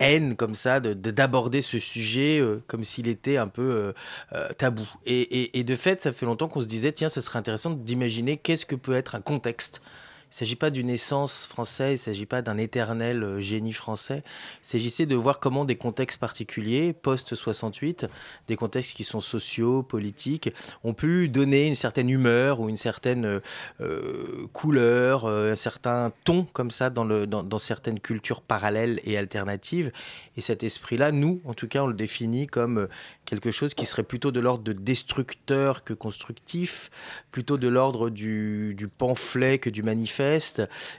[0.00, 3.92] haine comme ça, d'aborder ce sujet euh, comme s'il était un peu euh,
[4.34, 4.86] euh, tabou.
[5.06, 8.36] Et, et, de fait, ça fait longtemps qu'on se disait, tiens, ça serait intéressant d'imaginer
[8.36, 9.80] qu'est-ce que peut être un contexte
[10.28, 13.72] Il ne s'agit pas d'une essence française, il ne s'agit pas d'un éternel euh, génie
[13.72, 14.22] français.
[14.62, 18.08] Il s'agissait de voir comment des contextes particuliers, post-68,
[18.46, 20.50] des contextes qui sont sociaux, politiques,
[20.84, 23.40] ont pu donner une certaine humeur ou une certaine euh,
[23.80, 29.90] euh, couleur, un certain ton comme ça dans, certaines cultures parallèles et alternatives.
[30.36, 32.86] Et cet esprit-là, nous, en tout cas, on le définit comme
[33.24, 36.90] quelque chose qui serait plutôt de l'ordre de destructeur que constructif,
[37.30, 40.17] plutôt de l'ordre du, pamphlet que du manifeste,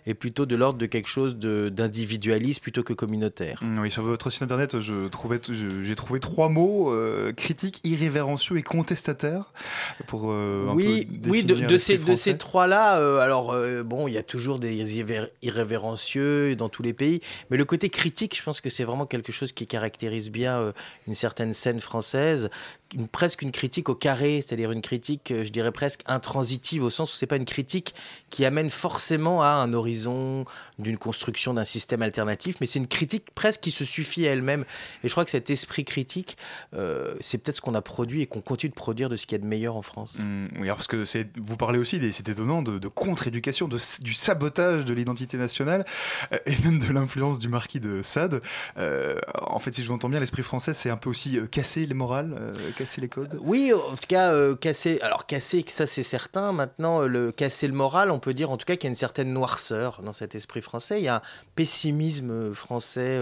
[0.06, 3.60] et plutôt de l'ordre de quelque chose d'individualiste plutôt que communautaire.
[3.62, 9.54] Mm, oui, sur votre site internet, j'ai trouvé trois mots euh, critiques, irrévérencieux et contestataires
[10.08, 13.00] pour euh, oui, oui, de, ces, de ces trois-là.
[13.00, 15.00] Euh, alors bon, il y a toujours des
[15.42, 19.32] irrévérencieux dans tous les pays, mais le côté critique, je pense que c'est vraiment quelque
[19.32, 20.74] chose qui caractérise bien
[21.08, 22.50] une certaine scène française
[23.12, 27.14] presque une critique au carré, c'est-à-dire une critique, euh, je dirais presque intransitive, au sens
[27.14, 27.94] où c'est pas une critique
[28.30, 30.46] qui amène forcément à un horizon
[30.80, 34.66] d'une construction d'un système alternatif, mais c'est une critique presque qui se suffit à elle-même.
[35.04, 36.38] Et je crois que cet esprit critique,
[36.74, 39.38] euh, c'est peut-être ce qu'on a produit et qu'on continue de produire de ce qu'il
[39.38, 40.20] y a de meilleur en France.
[40.24, 41.04] Mmh, oui, parce que
[41.38, 45.86] vous parlez aussi, c'est étonnant, de, contre-éducation, du sabotage de l'identité nationale
[46.34, 48.42] euh, et même de l'influence du marquis de Sade.
[48.76, 51.94] en fait, si je vous entends bien, l'esprit français, c'est un peu aussi casser les
[51.94, 52.36] morales
[52.80, 53.38] casser les codes?
[53.42, 55.00] Oui, en tout cas, euh, casser.
[55.02, 56.54] Alors, casser, ça c'est certain.
[56.54, 58.92] Maintenant, euh, le casser le moral, on peut dire en tout cas qu'il y a
[58.92, 61.00] une certaine noirceur dans cet esprit français.
[61.00, 61.22] Il y a un
[61.56, 63.20] pessimisme français,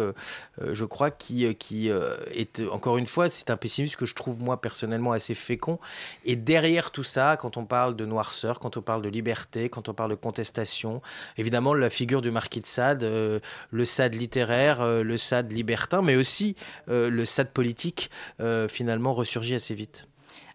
[0.61, 4.61] je crois, qui, qui est, encore une fois, c'est un pessimisme que je trouve moi
[4.61, 5.79] personnellement assez fécond.
[6.25, 9.89] Et derrière tout ça, quand on parle de noirceur, quand on parle de liberté, quand
[9.89, 11.01] on parle de contestation,
[11.37, 16.55] évidemment, la figure du marquis de Sade, le Sade littéraire, le Sade libertin, mais aussi
[16.87, 19.13] le Sade politique, finalement finalement
[19.55, 20.07] assez vite.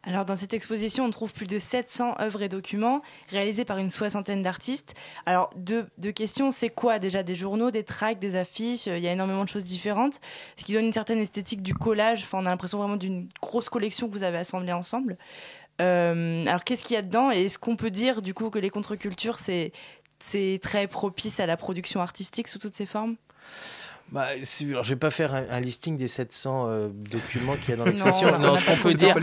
[0.04, 3.90] Alors dans cette exposition, on trouve plus de 700 œuvres et documents réalisés par une
[3.90, 4.94] soixantaine d'artistes.
[5.26, 8.86] Alors deux, questions, c'est quoi déjà des journaux, des tracts, des affiches?
[8.86, 10.20] Il y a énormément de choses différentes.
[10.56, 12.24] Ce qui donne une certaine esthétique du collage.
[12.24, 15.18] Enfin, on a l'impression vraiment d'une grosse collection que vous avez assemblée ensemble.
[15.80, 17.30] Euh, alors qu'est-ce qu'il y a dedans?
[17.30, 19.72] Et est-ce qu'on peut dire du coup que les contre-cultures, c'est
[20.62, 23.16] très propice à la production artistique sous toutes ses formes?
[24.12, 24.26] Bah,
[24.68, 27.84] alors, je vais pas faire un, listing des 700 euh, documents qu'il y a dans
[27.86, 28.38] l'exposition.
[28.38, 29.16] non, ce qu'on peut dire,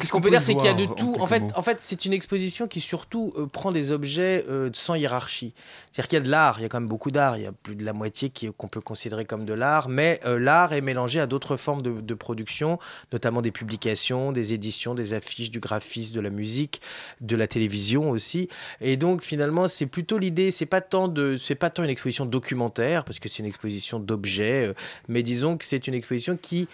[0.00, 1.14] ce qu'on peut dire, c'est qu'il y a de tout.
[1.20, 4.96] En fait, en fait, c'est une exposition qui surtout euh, prend des objets euh, sans
[4.96, 5.54] hiérarchie.
[5.92, 6.58] C'est-à-dire qu'il y a de l'art.
[6.58, 7.36] Il y a quand même beaucoup d'art.
[7.36, 10.72] Il y a plus de la moitié qu'on peut considérer comme de l'art, mais l'art
[10.72, 12.80] est mélangé à d'autres formes de, de, production,
[13.12, 16.80] notamment des publications, des éditions, des affiches, du graphisme, de la musique,
[17.20, 18.48] de la télévision aussi.
[18.80, 20.50] Et donc, finalement, c'est plutôt l'idée.
[20.50, 24.00] C'est pas tant de, c'est pas tant une exposition documentaire parce que c'est une exposition
[24.00, 24.72] d'objets euh,
[25.08, 26.68] mais disons que c'est une exposition qui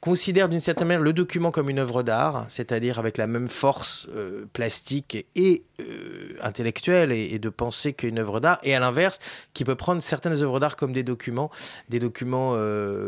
[0.00, 4.06] considère d'une certaine manière le document comme une œuvre d'art, c'est-à-dire avec la même force
[4.14, 9.18] euh, plastique et euh, intellectuelle et, de penser qu'une œuvre d'art, et à l'inverse,
[9.54, 11.50] qui peut prendre certaines œuvres d'art comme des documents,
[11.88, 12.54] des documents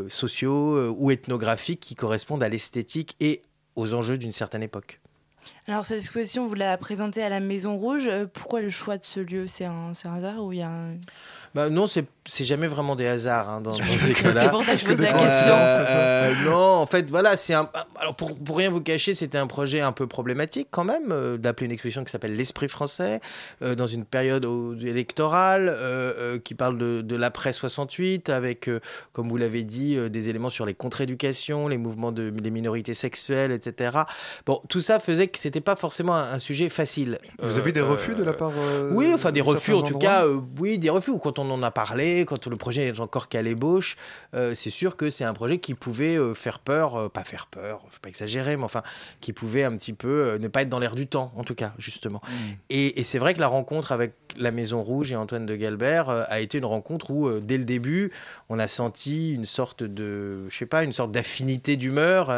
[0.09, 3.43] sociaux ou ethnographiques qui correspondent à l'esthétique et
[3.75, 5.01] aux enjeux d'une certaine époque.
[5.69, 8.09] Alors cette exposition, vous la présentée à la Maison Rouge.
[8.33, 9.49] Pourquoi le choix de ce lieu?
[9.49, 10.95] C'est un, un, hasard ou il y a un...
[11.55, 14.43] bah, Non, c'est c'est jamais vraiment des hasards hein, dans, ces cas-là.
[14.43, 15.55] c'est pour ça que je pose la question.
[15.55, 17.71] Euh, non, en fait, voilà, c'est un.
[17.99, 21.37] Alors pour, pour rien vous cacher, c'était un projet un peu problématique quand même euh,
[21.37, 23.21] d'appeler une exposition qui s'appelle l'Esprit français
[23.63, 24.47] euh, dans une période
[24.83, 25.77] électorale
[26.45, 28.69] qui parle de, de l'après 68 avec,
[29.13, 33.53] comme vous l'avez dit, des éléments sur les contre-éducations, les mouvements de les minorités sexuelles,
[33.53, 33.99] etc.
[34.45, 37.19] Bon, tout ça faisait que c'était pas forcément un, sujet facile.
[37.39, 38.53] Vous avez eu des refus de la part
[38.93, 40.25] Oui, enfin des refus en tout cas,
[40.59, 41.13] oui, des refus.
[41.23, 43.97] Quand on en a parlé quand le projet est encore qu'à l'ébauche,
[44.35, 47.47] euh, c'est sûr que c'est un projet qui pouvait euh, faire peur, euh, pas faire
[47.47, 48.83] peur, faut pas exagérer, mais enfin,
[49.21, 51.73] qui pouvait un petit peu ne pas être dans l'air du temps, en tout cas,
[51.79, 52.21] justement.
[52.27, 52.35] Mmh.
[52.71, 56.41] Et, c'est vrai que la rencontre avec la Maison Rouge et Antoine de Galbert a
[56.41, 58.11] été une rencontre où, dès le début,
[58.49, 62.35] on a senti une sorte de, je sais pas, une sorte d'affinité d'humeur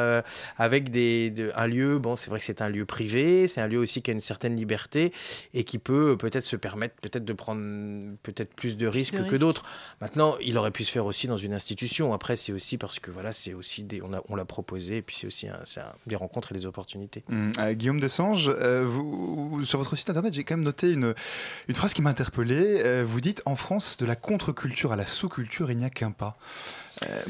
[0.59, 3.79] avec des, un lieu, bon, c'est vrai que c'est un lieu privé, c'est un lieu
[3.79, 5.13] aussi qui a une certaine liberté
[5.55, 7.61] et qui peut peut-être se permettre peut-être de prendre
[8.23, 9.63] peut-être plus de risques que d'autres.
[10.01, 12.13] Maintenant, il aurait pu se faire aussi dans une institution.
[12.13, 15.17] Après, c'est aussi parce que voilà, c'est aussi des, on, on l'a proposé, et puis
[15.19, 15.59] c'est aussi un,
[16.07, 17.25] des rencontres et des opportunités.
[17.29, 17.53] Mmh.
[17.59, 21.15] Euh, Guillaume Desange, euh, vous, sur votre site internet, j'ai quand même noté une,
[21.69, 22.83] une phrase qui m'a interpellé.
[22.85, 26.11] Euh, vous dites en France, de la contre-culture à la sous-culture, il n'y a qu'un
[26.11, 26.39] pas.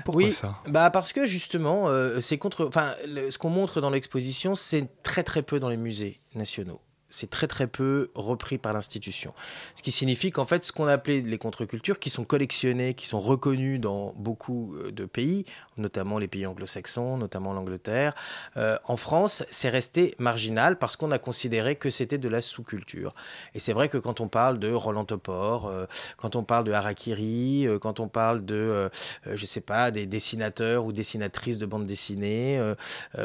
[0.04, 0.59] pourquoi oui, ça?
[0.66, 1.88] bah parce que justement,
[2.20, 6.20] c'est contre, enfin, ce qu'on montre dans l'exposition, c'est très très peu dans les musées
[6.34, 6.80] nationaux.
[7.11, 9.32] C'est très très peu repris par l'institution.
[9.74, 13.20] Ce qui signifie qu'en fait, ce qu'on appelait les contre-cultures, qui sont collectionnées, qui sont
[13.20, 15.44] reconnues dans beaucoup euh, de pays,
[15.76, 18.14] notamment les pays anglo-saxons, notamment l'Angleterre,
[18.56, 23.14] euh, en France, c'est resté marginal parce qu'on a considéré que c'était de la sous-culture.
[23.54, 25.86] Et c'est vrai que quand on parle de Roland Topor, euh,
[26.16, 28.90] quand on parle de Harakiri, quand on parle de,
[29.26, 32.61] je sais pas, des dessinateurs ou dessinatrices de bande dessinée,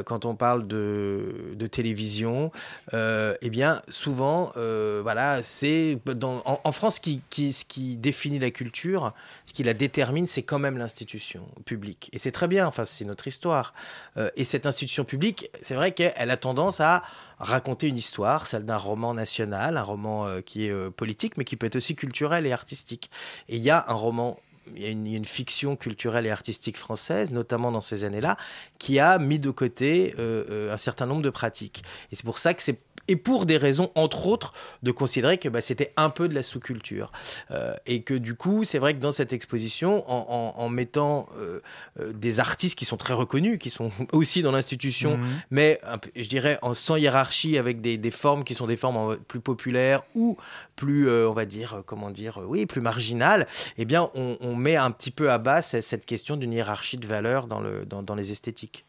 [0.05, 2.51] quand on parle de, de télévision,
[2.91, 9.13] eh bien, souvent, euh, voilà, c'est en, France qui, qui, ce qui définit la culture,
[9.45, 12.09] ce qui la détermine, c'est quand même l'institution publique.
[12.13, 12.67] Et c'est très bien.
[12.67, 13.73] Enfin, c'est notre histoire.
[14.17, 17.03] Euh, et cette institution publique, c'est vrai qu'elle a tendance à
[17.39, 21.55] raconter une histoire, celle d'un roman national, un roman euh, qui est politique, mais qui
[21.55, 23.09] peut être aussi culturel et artistique.
[23.49, 24.39] Et il y a un roman
[24.77, 28.37] il y, a une, fiction culturelle et artistique française, notamment dans ces années-là,
[28.79, 31.83] qui a mis de côté un certain nombre de pratiques.
[32.13, 35.49] Et c'est pour ça que c'est et pour des raisons, entre autres, de considérer que
[35.49, 37.11] bah, c'était un peu de la sous-culture.
[37.51, 41.59] Euh, et que du coup, c'est vrai que dans cette exposition, en, mettant euh,
[41.99, 45.27] euh, des artistes qui sont très reconnus, qui sont aussi dans l'institution, mhm.
[45.51, 45.81] mais
[46.15, 50.37] je dirais en, sans hiérarchie, avec des, formes qui sont des formes plus populaires ou
[50.75, 53.47] plus, on va dire, comment dire, oui, plus marginales,
[53.77, 57.47] eh bien, on, met un petit peu à bas cette question d'une hiérarchie de valeurs
[57.47, 58.85] dans, le, dans les esthétiques.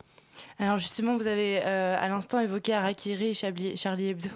[0.61, 4.31] Alors justement, vous avez euh, à l'instant évoqué Harakiri et Charlie Hebdo.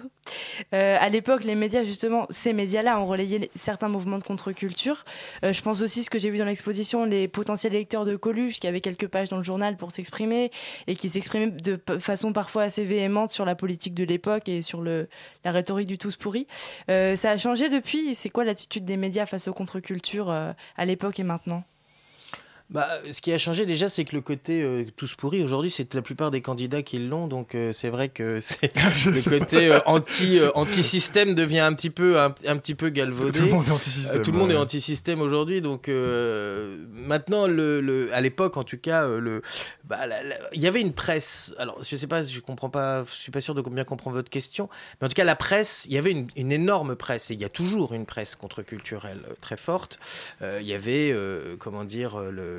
[0.73, 5.05] Euh, à l'époque, les médias, justement, ces médias-là ont relayé certains mouvements de contre-culture.
[5.45, 8.59] Euh, je pense aussi ce que j'ai vu dans l'exposition, les potentiels lecteurs de Coluche
[8.59, 10.51] qui avaient quelques pages dans le journal pour s'exprimer
[10.87, 14.83] et qui s'exprimaient de façon parfois assez véhémente sur la politique de l'époque et sur
[14.83, 15.05] la
[15.45, 16.47] rhétorique du tous pourri.
[16.87, 18.13] ça a changé depuis.
[18.13, 21.63] C'est quoi l'attitude des médias face aux contre-cultures à l'époque et maintenant?
[22.69, 25.91] Bah, ce qui a changé déjà, c'est que le côté euh, tous pourris, aujourd'hui, c'est
[25.95, 27.27] la plupart des candidats qui l'ont.
[27.27, 28.71] Donc, euh, c'est vrai que c'est
[29.05, 33.39] le côté euh, anti, anti-système devient un petit peu, un, petit peu galvaudé.
[33.39, 34.21] Tout le monde est anti-système.
[34.21, 35.61] tout le monde est anti-système aujourd'hui.
[35.61, 39.41] Donc, maintenant, le, le, à l'époque, en tout cas, le,
[39.83, 40.01] bah,
[40.53, 41.55] il y avait une presse.
[41.57, 44.29] Alors, je sais pas, je comprends pas, je suis pas sûr de bien comprendre votre
[44.29, 44.69] question.
[45.01, 47.31] Mais en tout cas, la presse, il y avait une, une énorme presse.
[47.31, 49.99] Et il y a toujours une presse contre-culturelle très forte.
[50.41, 51.15] il y avait,
[51.57, 52.58] comment dire, le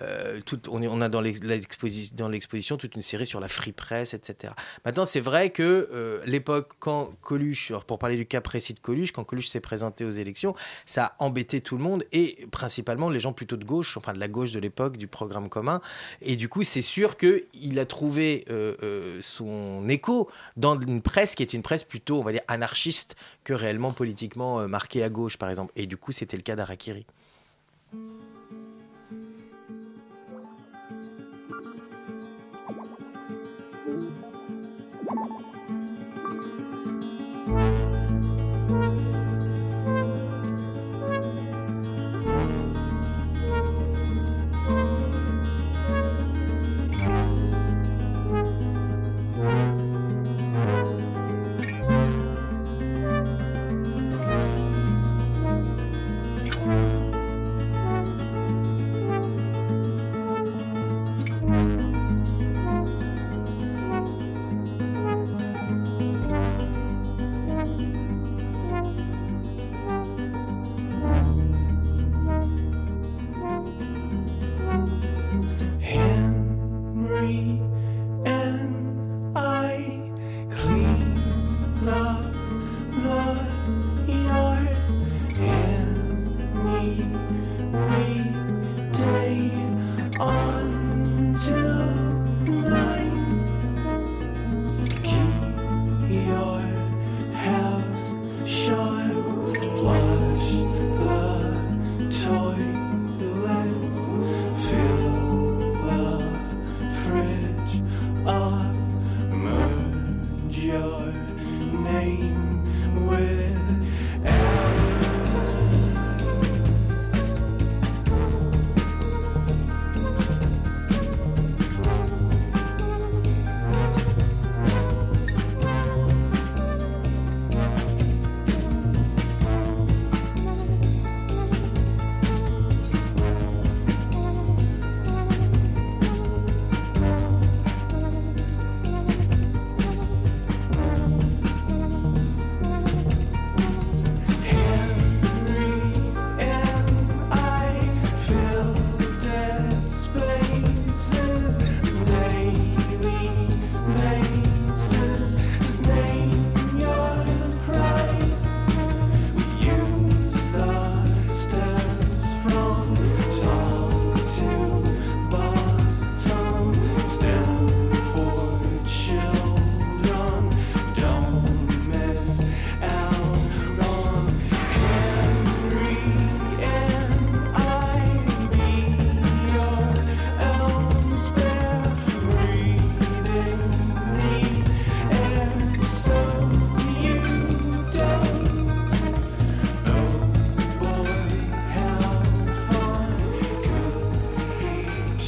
[0.00, 4.52] euh, on, a dans l'exposition toute une série sur la free press, etc.
[4.84, 9.12] Maintenant, c'est vrai que euh, l'époque, quand Coluche, pour parler du cas précis de Coluche,
[9.12, 10.54] quand Coluche s'est présenté aux élections,
[10.86, 14.20] ça a embêté tout le monde et principalement les gens plutôt de gauche, enfin de
[14.20, 15.80] la gauche de l'époque, du programme commun.
[16.20, 21.42] Et du coup, c'est sûr qu'il a trouvé euh, son écho dans une presse qui
[21.42, 25.50] est une presse plutôt, on va dire, anarchiste que réellement politiquement marquée à gauche, par
[25.50, 25.72] exemple.
[25.76, 27.06] Et du coup, c'était le cas d'Arakiri.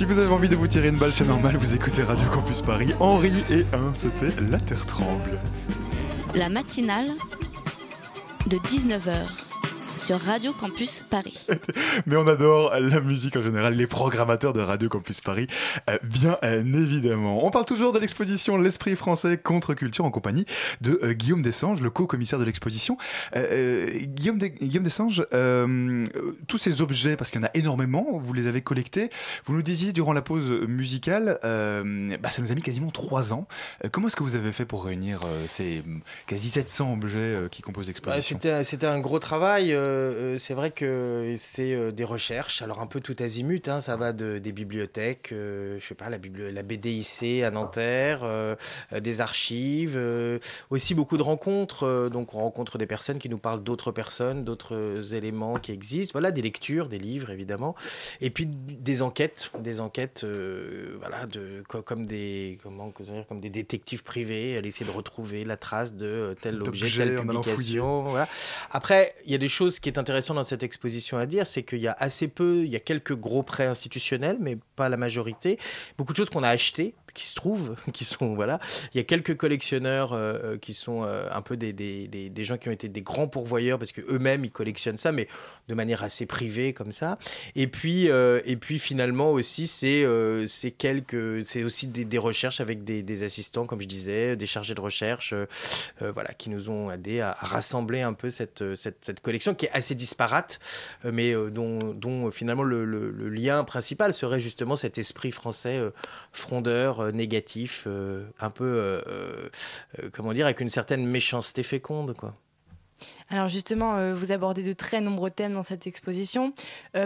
[0.05, 2.61] Si vous avez envie de vous tirer une balle, c'est normal, vous écoutez Radio Campus
[2.61, 2.93] Paris.
[3.01, 5.41] Henri et 1, c'était La Terre tremble.
[6.35, 7.07] La matinale
[8.47, 9.15] de 19h
[9.97, 11.47] sur Radio Campus Paris.
[12.07, 15.47] Mais on adore la musique en général, les programmateurs de Radio Campus Paris,
[16.03, 17.45] bien euh, évidemment.
[17.45, 20.47] On parle toujours de l'exposition L'Esprit français contre culture en compagnie
[20.81, 22.97] de euh, Guillaume Dessanges, le co-commissaire de l'exposition.
[23.35, 25.27] Guillaume, Guillaume Dessanges,
[26.47, 29.11] tous ces objets, parce qu'il y en a énormément, vous les avez collectés,
[29.45, 33.47] vous nous disiez durant la pause musicale, bah, ça nous a mis quasiment trois ans.
[33.93, 35.83] comment est-ce que vous avez fait pour réunir ces
[36.27, 38.39] quasi 700 objets qui composent l'exposition?
[38.63, 39.73] C'était un gros travail.
[39.73, 43.97] Euh, c'est vrai que c'est euh, des recherches, alors un peu tout azimut, hein, ça
[43.97, 48.27] va de, des bibliothèques, euh, je sais pas, la, la BDIC à Nanterre,
[48.93, 50.01] des archives,
[50.71, 55.15] aussi beaucoup de rencontres, donc on rencontre des personnes qui nous parlent d'autres personnes, d'autres
[55.15, 57.75] éléments qui existent, voilà, des lectures, des livres évidemment,
[58.21, 60.25] et puis des enquêtes, des enquêtes,
[60.99, 65.95] voilà, de, comme, des, comment, comme des détectives privés, à essayer de retrouver la trace
[65.95, 68.05] de tel objet, telle publication.
[68.05, 68.29] Voilà.
[68.71, 71.63] Après, il y a des choses qui est intéressant dans cette exposition à dire, c'est
[71.63, 74.97] qu'il y a assez peu, il y a quelques gros prêts institutionnels, mais pas la
[74.97, 75.59] majorité.
[75.97, 78.59] Beaucoup de choses qu'on a achetées, qui se trouvent, qui sont voilà.
[78.93, 82.45] Il y a quelques collectionneurs euh, euh, qui sont euh, un peu des, des, des,
[82.45, 85.29] gens qui ont été des grands pourvoyeurs parce que eux-mêmes ils collectionnent ça, mais
[85.69, 87.19] de manière assez privée comme ça.
[87.55, 90.05] Et puis et puis finalement aussi c'est
[90.47, 94.81] c'est quelques c'est aussi des, recherches avec des, assistants comme je disais, des chargés de
[94.81, 95.35] recherche,
[96.01, 99.71] voilà, qui nous ont aidé à, rassembler un peu cette, cette, cette, collection qui est
[99.73, 100.59] assez disparate,
[101.05, 105.81] mais dont, dont finalement le, le, le, lien principal serait justement cet esprit français
[106.33, 109.49] frondeur euh, négatif, euh, un peu, euh,
[110.13, 112.35] comment dire, avec une certaine méchanceté féconde, quoi.
[113.29, 116.55] Alors justement, vous abordez de très nombreux thèmes dans cette exposition,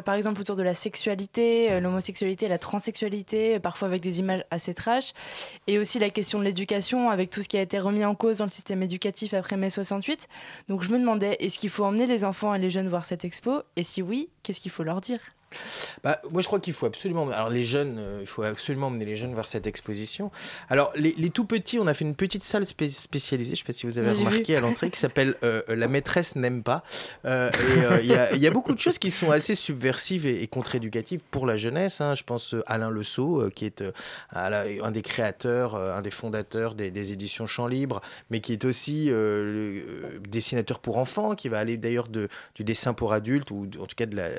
[0.04, 5.12] par exemple autour de la sexualité, l'homosexualité, la transsexualité, parfois avec des images assez trash,
[5.66, 8.38] et aussi la question de l'éducation, avec tout ce qui a été remis en cause
[8.38, 10.28] dans le système éducatif après mai 68.
[10.68, 13.24] Donc je me demandais, est-ce qu'il faut emmener les enfants et les jeunes voir cette
[13.24, 13.62] expo?
[13.76, 15.20] Et si oui, qu'est-ce qu'il faut leur dire?
[16.02, 17.28] Bah, moi, je crois qu'il faut absolument.
[17.30, 20.30] Alors, les jeunes, euh, il faut absolument emmener les jeunes vers cette exposition.
[20.68, 23.72] Alors, les, tout petits, on a fait une petite salle spécialisée, je ne sais pas
[23.72, 26.82] si vous avez remarqué à l'entrée, qui s'appelle euh, La maîtresse n'aime pas.
[27.24, 27.50] Euh,
[28.02, 31.56] et il y, a beaucoup de choses qui sont assez subversives et, contre-éducatives pour la
[31.56, 32.00] jeunesse.
[32.00, 32.14] Hein.
[32.14, 33.82] Je pense Alain Le Sceau, qui est
[34.32, 39.10] un des créateurs, un des fondateurs des, éditions Champs Libre, mais qui est aussi
[40.28, 44.06] dessinateur pour enfants, qui va aller d'ailleurs du dessin pour adultes, ou en tout cas
[44.06, 44.30] de la,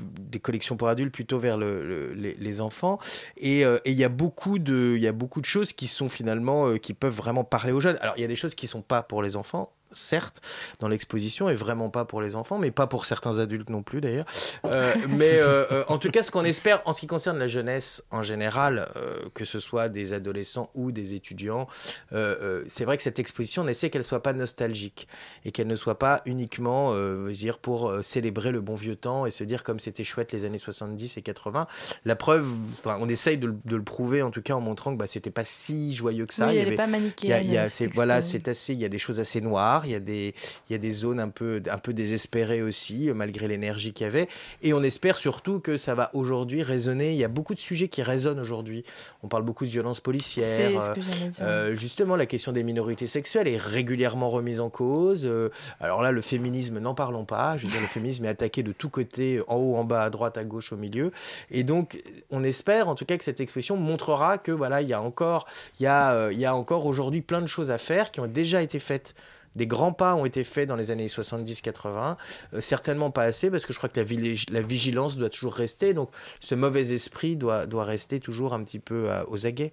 [0.00, 2.98] des collections pour adultes plutôt vers le, les, enfants.
[3.44, 6.68] Euh, et il y a beaucoup de, y a beaucoup de choses qui sont finalement
[6.68, 7.98] euh, qui peuvent vraiment parler aux jeunes.
[8.00, 10.40] Alors il y a des choses qui sont pas pour les enfants certes,
[10.80, 14.00] dans l'exposition, et vraiment pas pour les enfants, mais pas pour certains adultes non plus
[14.00, 14.26] d'ailleurs.
[14.64, 17.46] Euh, mais euh, euh, en tout cas, ce qu'on espère en ce qui concerne la
[17.46, 18.88] jeunesse en général,
[19.34, 21.66] que ce soit des adolescents ou des étudiants,
[22.10, 25.08] c'est vrai que cette exposition, on essaie qu'elle soit pas nostalgique
[25.44, 26.94] et qu'elle ne soit pas uniquement
[27.30, 30.58] dire pour célébrer le bon vieux temps et se dire comme c'était chouette les années
[30.58, 31.66] 70 et 80.
[32.04, 32.46] La preuve,
[32.84, 35.94] on essaye de, le prouver en tout cas en montrant que bah, c'était pas si
[35.94, 36.52] joyeux que ça.
[36.52, 37.66] il y avait, pas manichéenne.
[37.94, 40.34] voilà, c'est assez, il y a des choses assez noires il y a des,
[40.68, 44.08] il y a des zones un peu, un peu désespérées aussi, malgré l'énergie qu'il y
[44.08, 44.28] avait.
[44.62, 47.12] Et on espère surtout que ça va aujourd'hui résonner.
[47.12, 48.84] Il y a beaucoup de sujets qui résonnent aujourd'hui.
[49.22, 50.82] On parle beaucoup de violences policières.
[50.82, 55.22] Ce que euh, justement, la question des minorités sexuelles est régulièrement remise en cause.
[55.24, 55.48] Euh,
[55.80, 57.56] alors là, le féminisme, n'en parlons pas.
[57.56, 60.10] Je veux dire, le féminisme est attaqué de tous côtés, en haut, en bas, à
[60.10, 61.12] droite, à gauche, au milieu.
[61.50, 64.92] Et donc, on espère en tout cas que cette exposition montrera que voilà, il y
[64.92, 65.46] a encore,
[65.78, 68.20] il y a, euh, il y a encore aujourd'hui plein de choses à faire qui
[68.20, 69.14] ont déjà été faites
[69.56, 72.16] des grands pas ont été faits dans les années 70-80,
[72.54, 76.10] euh, certainement pas assez parce que je crois que la, vigilance doit toujours rester, donc
[76.40, 79.72] ce mauvais esprit doit, rester toujours un petit peu euh, aux aguets.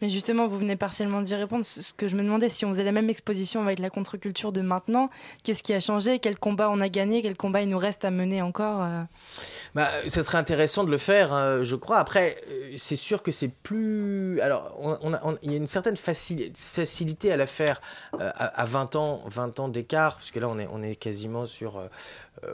[0.00, 1.64] Mais justement, vous venez partiellement d'y répondre.
[1.64, 4.60] Ce que je me demandais, si on faisait la même exposition avec la contre-culture de
[4.60, 5.10] maintenant,
[5.44, 6.18] qu'est-ce qui a changé?
[6.18, 7.22] Quel combat on a gagné?
[7.22, 9.02] Quel combat il nous reste à mener encore euh?
[9.76, 11.98] bah, Ça serait intéressant de le faire, hein, je crois.
[11.98, 14.40] Après, euh, c'est sûr que c'est plus...
[14.40, 14.98] Alors,
[15.42, 17.80] il y a une certaine facilité à la faire
[18.20, 21.80] euh, à, 20 ans, 20 ans d'écart, puisque là, on est, on est quasiment sur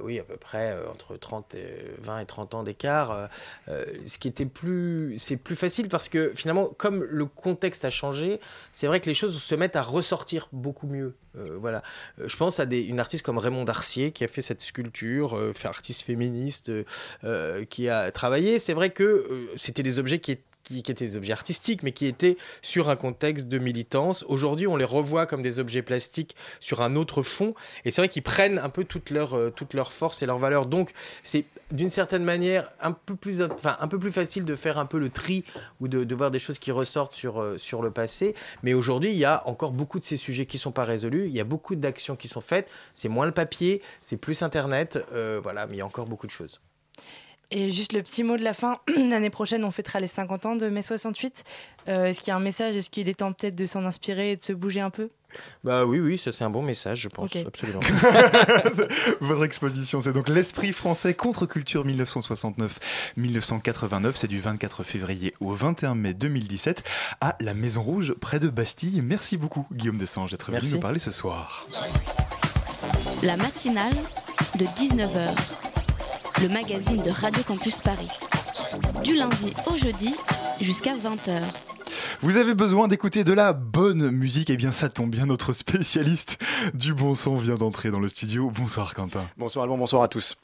[0.03, 3.29] oui, à peu près euh, entre 30 et 20 et 30 ans d'écart.
[3.69, 7.91] Euh, ce qui était plus, c'est plus facile parce que finalement, comme le contexte a
[7.91, 8.41] changé,
[8.73, 11.15] c'est vrai que les choses se mettent à ressortir beaucoup mieux
[11.61, 11.85] voilà.
[12.19, 16.73] Je pense à une artiste comme Raymond Darcier qui a fait cette sculpture, artiste féministe,
[17.71, 18.59] qui a travaillé.
[18.59, 22.07] C'est vrai que c'était des objets qui étaient qui, étaient des objets artistiques, mais qui
[22.07, 24.25] étaient sur un contexte de militance.
[24.29, 27.55] Aujourd'hui, on les revoit comme des objets plastiques sur un autre fond,
[27.85, 30.39] et c'est vrai qu'ils prennent un peu toute leur, euh, toute leur force et leur
[30.39, 30.67] valeur.
[30.67, 30.93] Donc,
[31.23, 34.87] c'est d'une certaine manière un peu, plus, enfin, un peu plus facile de faire un
[34.87, 35.45] peu le tri
[35.81, 38.35] ou de, voir des choses qui ressortent sur, euh, sur le passé.
[38.63, 41.27] Mais aujourd'hui, il y a encore beaucoup de ces sujets qui ne sont pas résolus.
[41.27, 42.69] Il y a beaucoup d'actions qui sont faites.
[42.95, 44.99] C'est moins le papier, c'est plus Internet.
[45.13, 46.61] Euh, voilà, mais il y a encore beaucoup de choses.
[47.51, 50.57] Et juste le petit mot de la fin, l'année prochaine, on fêtera les 50 ans
[50.57, 51.45] de mai 68.
[51.89, 52.77] Euh, est-ce qu'il y a un message?
[52.77, 55.09] Est-ce qu'il est temps peut-être de s'en inspirer et de se bouger un peu?
[55.63, 57.81] Bah oui, oui, ça c'est un bon message, je pense, absolument.
[59.21, 64.13] Votre exposition, c'est donc l'esprit français contre culture 1969-1989.
[64.15, 66.83] C'est du 24 février au 21 mai 2017
[67.21, 69.03] à la Maison Rouge, près de Bastille.
[69.03, 71.67] Merci beaucoup, Guillaume Dessanges, d'être venu nous parler ce soir.
[73.23, 73.93] La matinale
[74.59, 75.68] de 19h
[76.41, 78.09] le magazine de Radio Campus Paris.
[79.03, 80.15] Du lundi au jeudi
[80.61, 81.41] jusqu'à 20h.
[82.23, 85.53] Vous avez besoin d'écouter de la bonne musique, et eh bien ça tombe bien, notre
[85.53, 86.39] spécialiste
[86.75, 88.53] du bon son vient d'entrer dans le studio.
[88.55, 89.25] Bonsoir Quentin.
[89.37, 90.37] Bonsoir Alban, bonsoir à tous.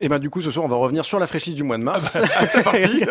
[0.00, 1.78] Et eh bien du coup ce soir on va revenir sur la fraîchise du mois
[1.78, 2.16] de mars.
[2.16, 3.02] Ah bah, c'est parti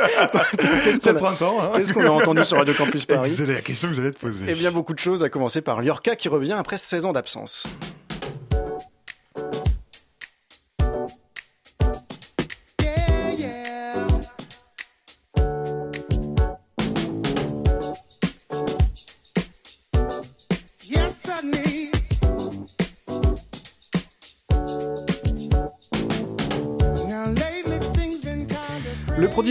[1.02, 1.60] C'est le printemps.
[1.60, 1.72] Hein.
[1.76, 3.32] Qu'est-ce qu'on a entendu sur Radio Campus Paris?
[3.32, 4.46] C'est la question que j'allais te poser.
[4.48, 7.68] Eh bien beaucoup de choses, à commencer par Liorca qui revient après 16 ans d'absence.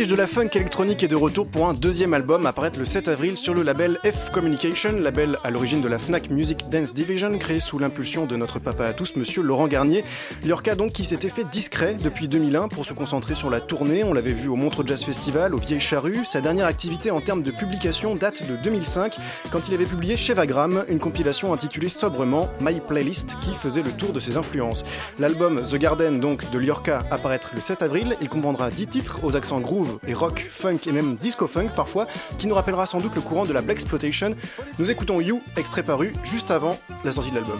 [0.06, 3.36] De la funk électronique est de retour pour un deuxième album apparaître le 7 avril
[3.36, 7.58] sur le label F Communication, label à l'origine de la Fnac Music Dance Division, créé
[7.58, 10.04] sous l'impulsion de notre papa à tous, monsieur Laurent Garnier.
[10.44, 14.04] Liorca donc qui s'était fait discret depuis 2001 pour se concentrer sur la tournée.
[14.04, 16.24] On l'avait vu au Montreux Jazz Festival, au Vieille Charrue.
[16.24, 19.16] Sa dernière activité en termes de publication date de 2005,
[19.50, 23.90] quand il avait publié chez Vagram une compilation intitulée sobrement My Playlist, qui faisait le
[23.90, 24.84] tour de ses influences.
[25.18, 28.16] L'album The Garden donc de Liorca apparaître le 7 avril.
[28.20, 32.06] Il comprendra 10 titres aux accents groove et rock, funk et même disco funk parfois,
[32.38, 34.34] qui nous rappellera sans doute le courant de la Black Exploitation.
[34.78, 37.58] Nous écoutons You, extrait paru juste avant la sortie de l'album.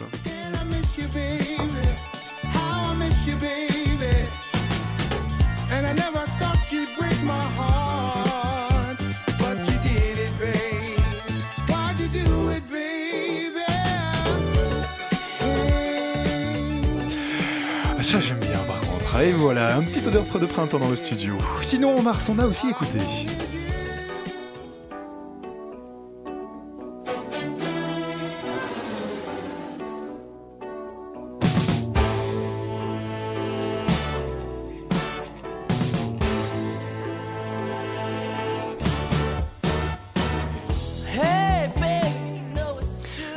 [19.25, 21.35] Et voilà, un petit odeur de printemps dans le studio.
[21.63, 22.99] Sinon, en mars, on a aussi écouté.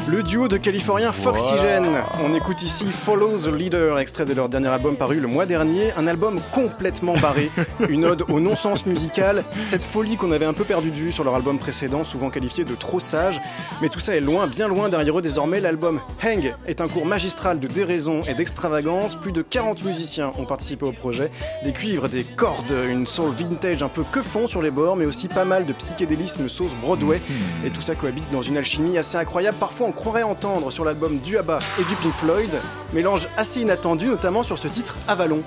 [0.09, 1.83] De californiens Foxygen.
[2.25, 5.91] On écoute ici Follow the Leader, extrait de leur dernier album paru le mois dernier.
[5.97, 7.51] Un album complètement barré,
[7.89, 11.23] une ode au non-sens musical, cette folie qu'on avait un peu perdu de vue sur
[11.23, 13.39] leur album précédent, souvent qualifié de trop sage.
[13.81, 15.59] Mais tout ça est loin, bien loin derrière eux désormais.
[15.59, 19.15] L'album Hang est un cours magistral de déraison et d'extravagance.
[19.15, 21.29] Plus de 40 musiciens ont participé au projet.
[21.63, 25.05] Des cuivres, des cordes, une soul vintage un peu que fond sur les bords, mais
[25.05, 27.17] aussi pas mal de psychédélisme sauce Broadway.
[27.17, 27.67] Hmm.
[27.67, 29.57] Et tout ça cohabite dans une alchimie assez incroyable.
[29.59, 32.57] Parfois on croirait en sur l'album du ABBA et du Pink Floyd,
[32.93, 35.43] mélange assez inattendu notamment sur ce titre Avalon.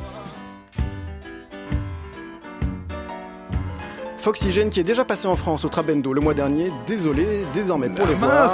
[4.18, 8.07] Foxygen qui est déjà passé en France au Trabendo le mois dernier, désolé, désormais pour
[8.07, 8.50] les voir,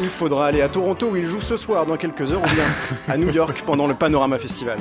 [0.00, 2.64] il faudra aller à Toronto où il joue ce soir dans quelques heures ou bien
[3.08, 4.78] à New York pendant le Panorama Festival.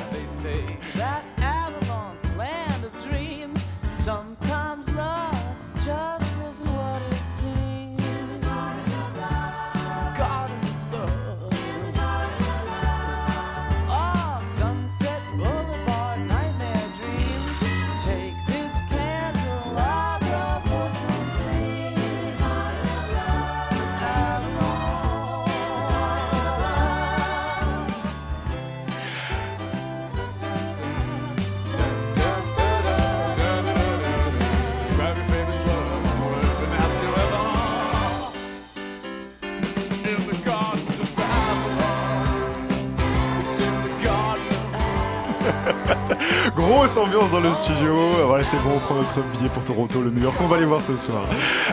[46.72, 47.94] Grosse ambiance dans le studio.
[48.26, 50.36] Voilà, c'est bon, on prend notre billet pour Toronto, le New York.
[50.40, 51.26] On va aller voir ce soir.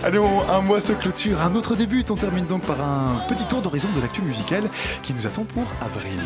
[0.02, 2.04] Allez, un mois se clôture, un autre début.
[2.10, 4.64] On termine donc par un petit tour d'horizon de l'actu musicale
[5.02, 6.20] qui nous attend pour avril.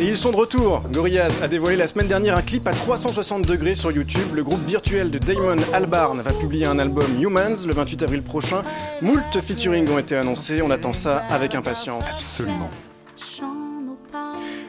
[0.00, 0.82] Et ils sont de retour.
[0.92, 4.34] Gorillaz a dévoilé la semaine dernière un clip à 360 degrés sur YouTube.
[4.34, 8.62] Le groupe virtuel de Damon Albarn va publier un album Humans le 28 avril prochain.
[9.00, 10.60] Moult featuring ont été annoncés.
[10.60, 12.18] On attend ça avec impatience.
[12.18, 12.68] Absolument.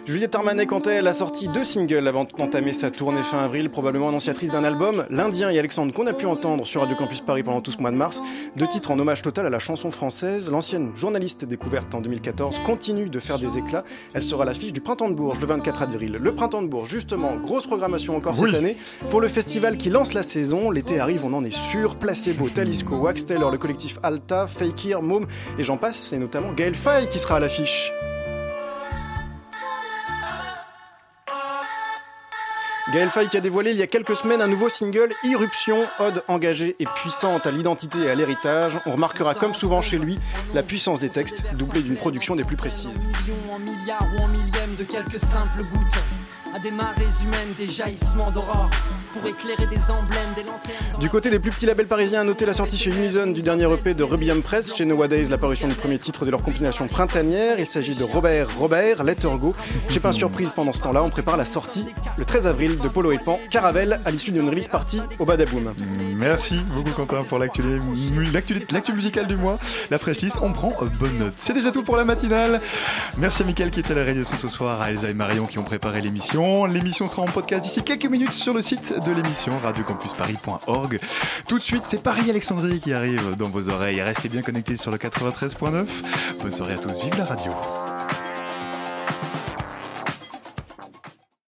[0.06, 3.70] Juliette Armanet, quant à elle, a sorti deux singles avant d'entamer sa tournée fin avril,
[3.70, 7.42] probablement annonciatrice d'un album, L'Indien et Alexandre, qu'on a pu entendre sur Radio Campus Paris
[7.42, 8.22] pendant tout ce mois de mars.
[8.58, 10.52] Deux titres en hommage total à la chanson française.
[10.52, 13.86] L'ancienne journaliste découverte en 2014 continue de faire des éclats.
[14.14, 16.18] Elle sera à l'affiche du Printemps de Bourges le 24 avril.
[16.20, 18.76] Le Printemps de Bourges, justement, grosse programmation encore cette année.
[19.10, 21.96] Pour le festival qui lance la saison, l'été arrive, on en est sûr.
[21.96, 25.28] Placebo, Talisco, Wax Taylor, le collectif Alta, Fakir, Môme
[25.58, 27.94] et j'en passe, et notamment Gaël Faye qui sera à l'affiche.
[32.92, 36.22] Gaël Faye qui a dévoilé il y a quelques semaines un nouveau single, Irruption, ode
[36.28, 38.74] engagée et puissante à l'identité et à l'héritage.
[38.86, 40.20] On remarquera comme souvent chez lui
[40.54, 43.08] la puissance des textes, doublée d'une production des plus précises.
[46.54, 48.70] À des marées humaines, des jaillissements d'aurore
[49.14, 51.00] pour éclairer des emblèmes, des lanternes.
[51.00, 53.72] Du côté des plus petits labels parisiens, à noter la sortie chez Unison du dernier
[53.72, 57.60] EP de Rubium Press, chez Nowadays l'apparition du premier titre de leur compilation printanière.
[57.60, 59.56] Il s'agit de Robert Robert, Let Her Go.
[59.90, 61.86] J'ai pas surprise pendant ce temps-là, on prépare la sortie
[62.18, 65.74] le 13 avril de Polo et Pan, Caravelle, à l'issue d'une release partie au Badaboom.
[66.16, 67.62] Merci beaucoup Quentin pour l'actu
[68.94, 69.58] musicale du mois.
[69.92, 71.34] La fraîchisse, on prend bonne note.
[71.38, 72.62] C'est déjà tout pour la matinale.
[73.18, 75.60] Merci à Mickaël qui était à la réalisation ce soir, à Elsa et Marion qui
[75.60, 76.43] ont préparé l'émission.
[76.68, 81.00] L'émission sera en podcast d'ici quelques minutes sur le site de l'émission radiocampusparis.org.
[81.48, 84.02] Tout de suite, c'est Paris-Alexandrie qui arrive dans vos oreilles.
[84.02, 85.86] Restez bien connectés sur le 93.9.
[86.42, 87.54] Bonne soirée à tous, vive la radio.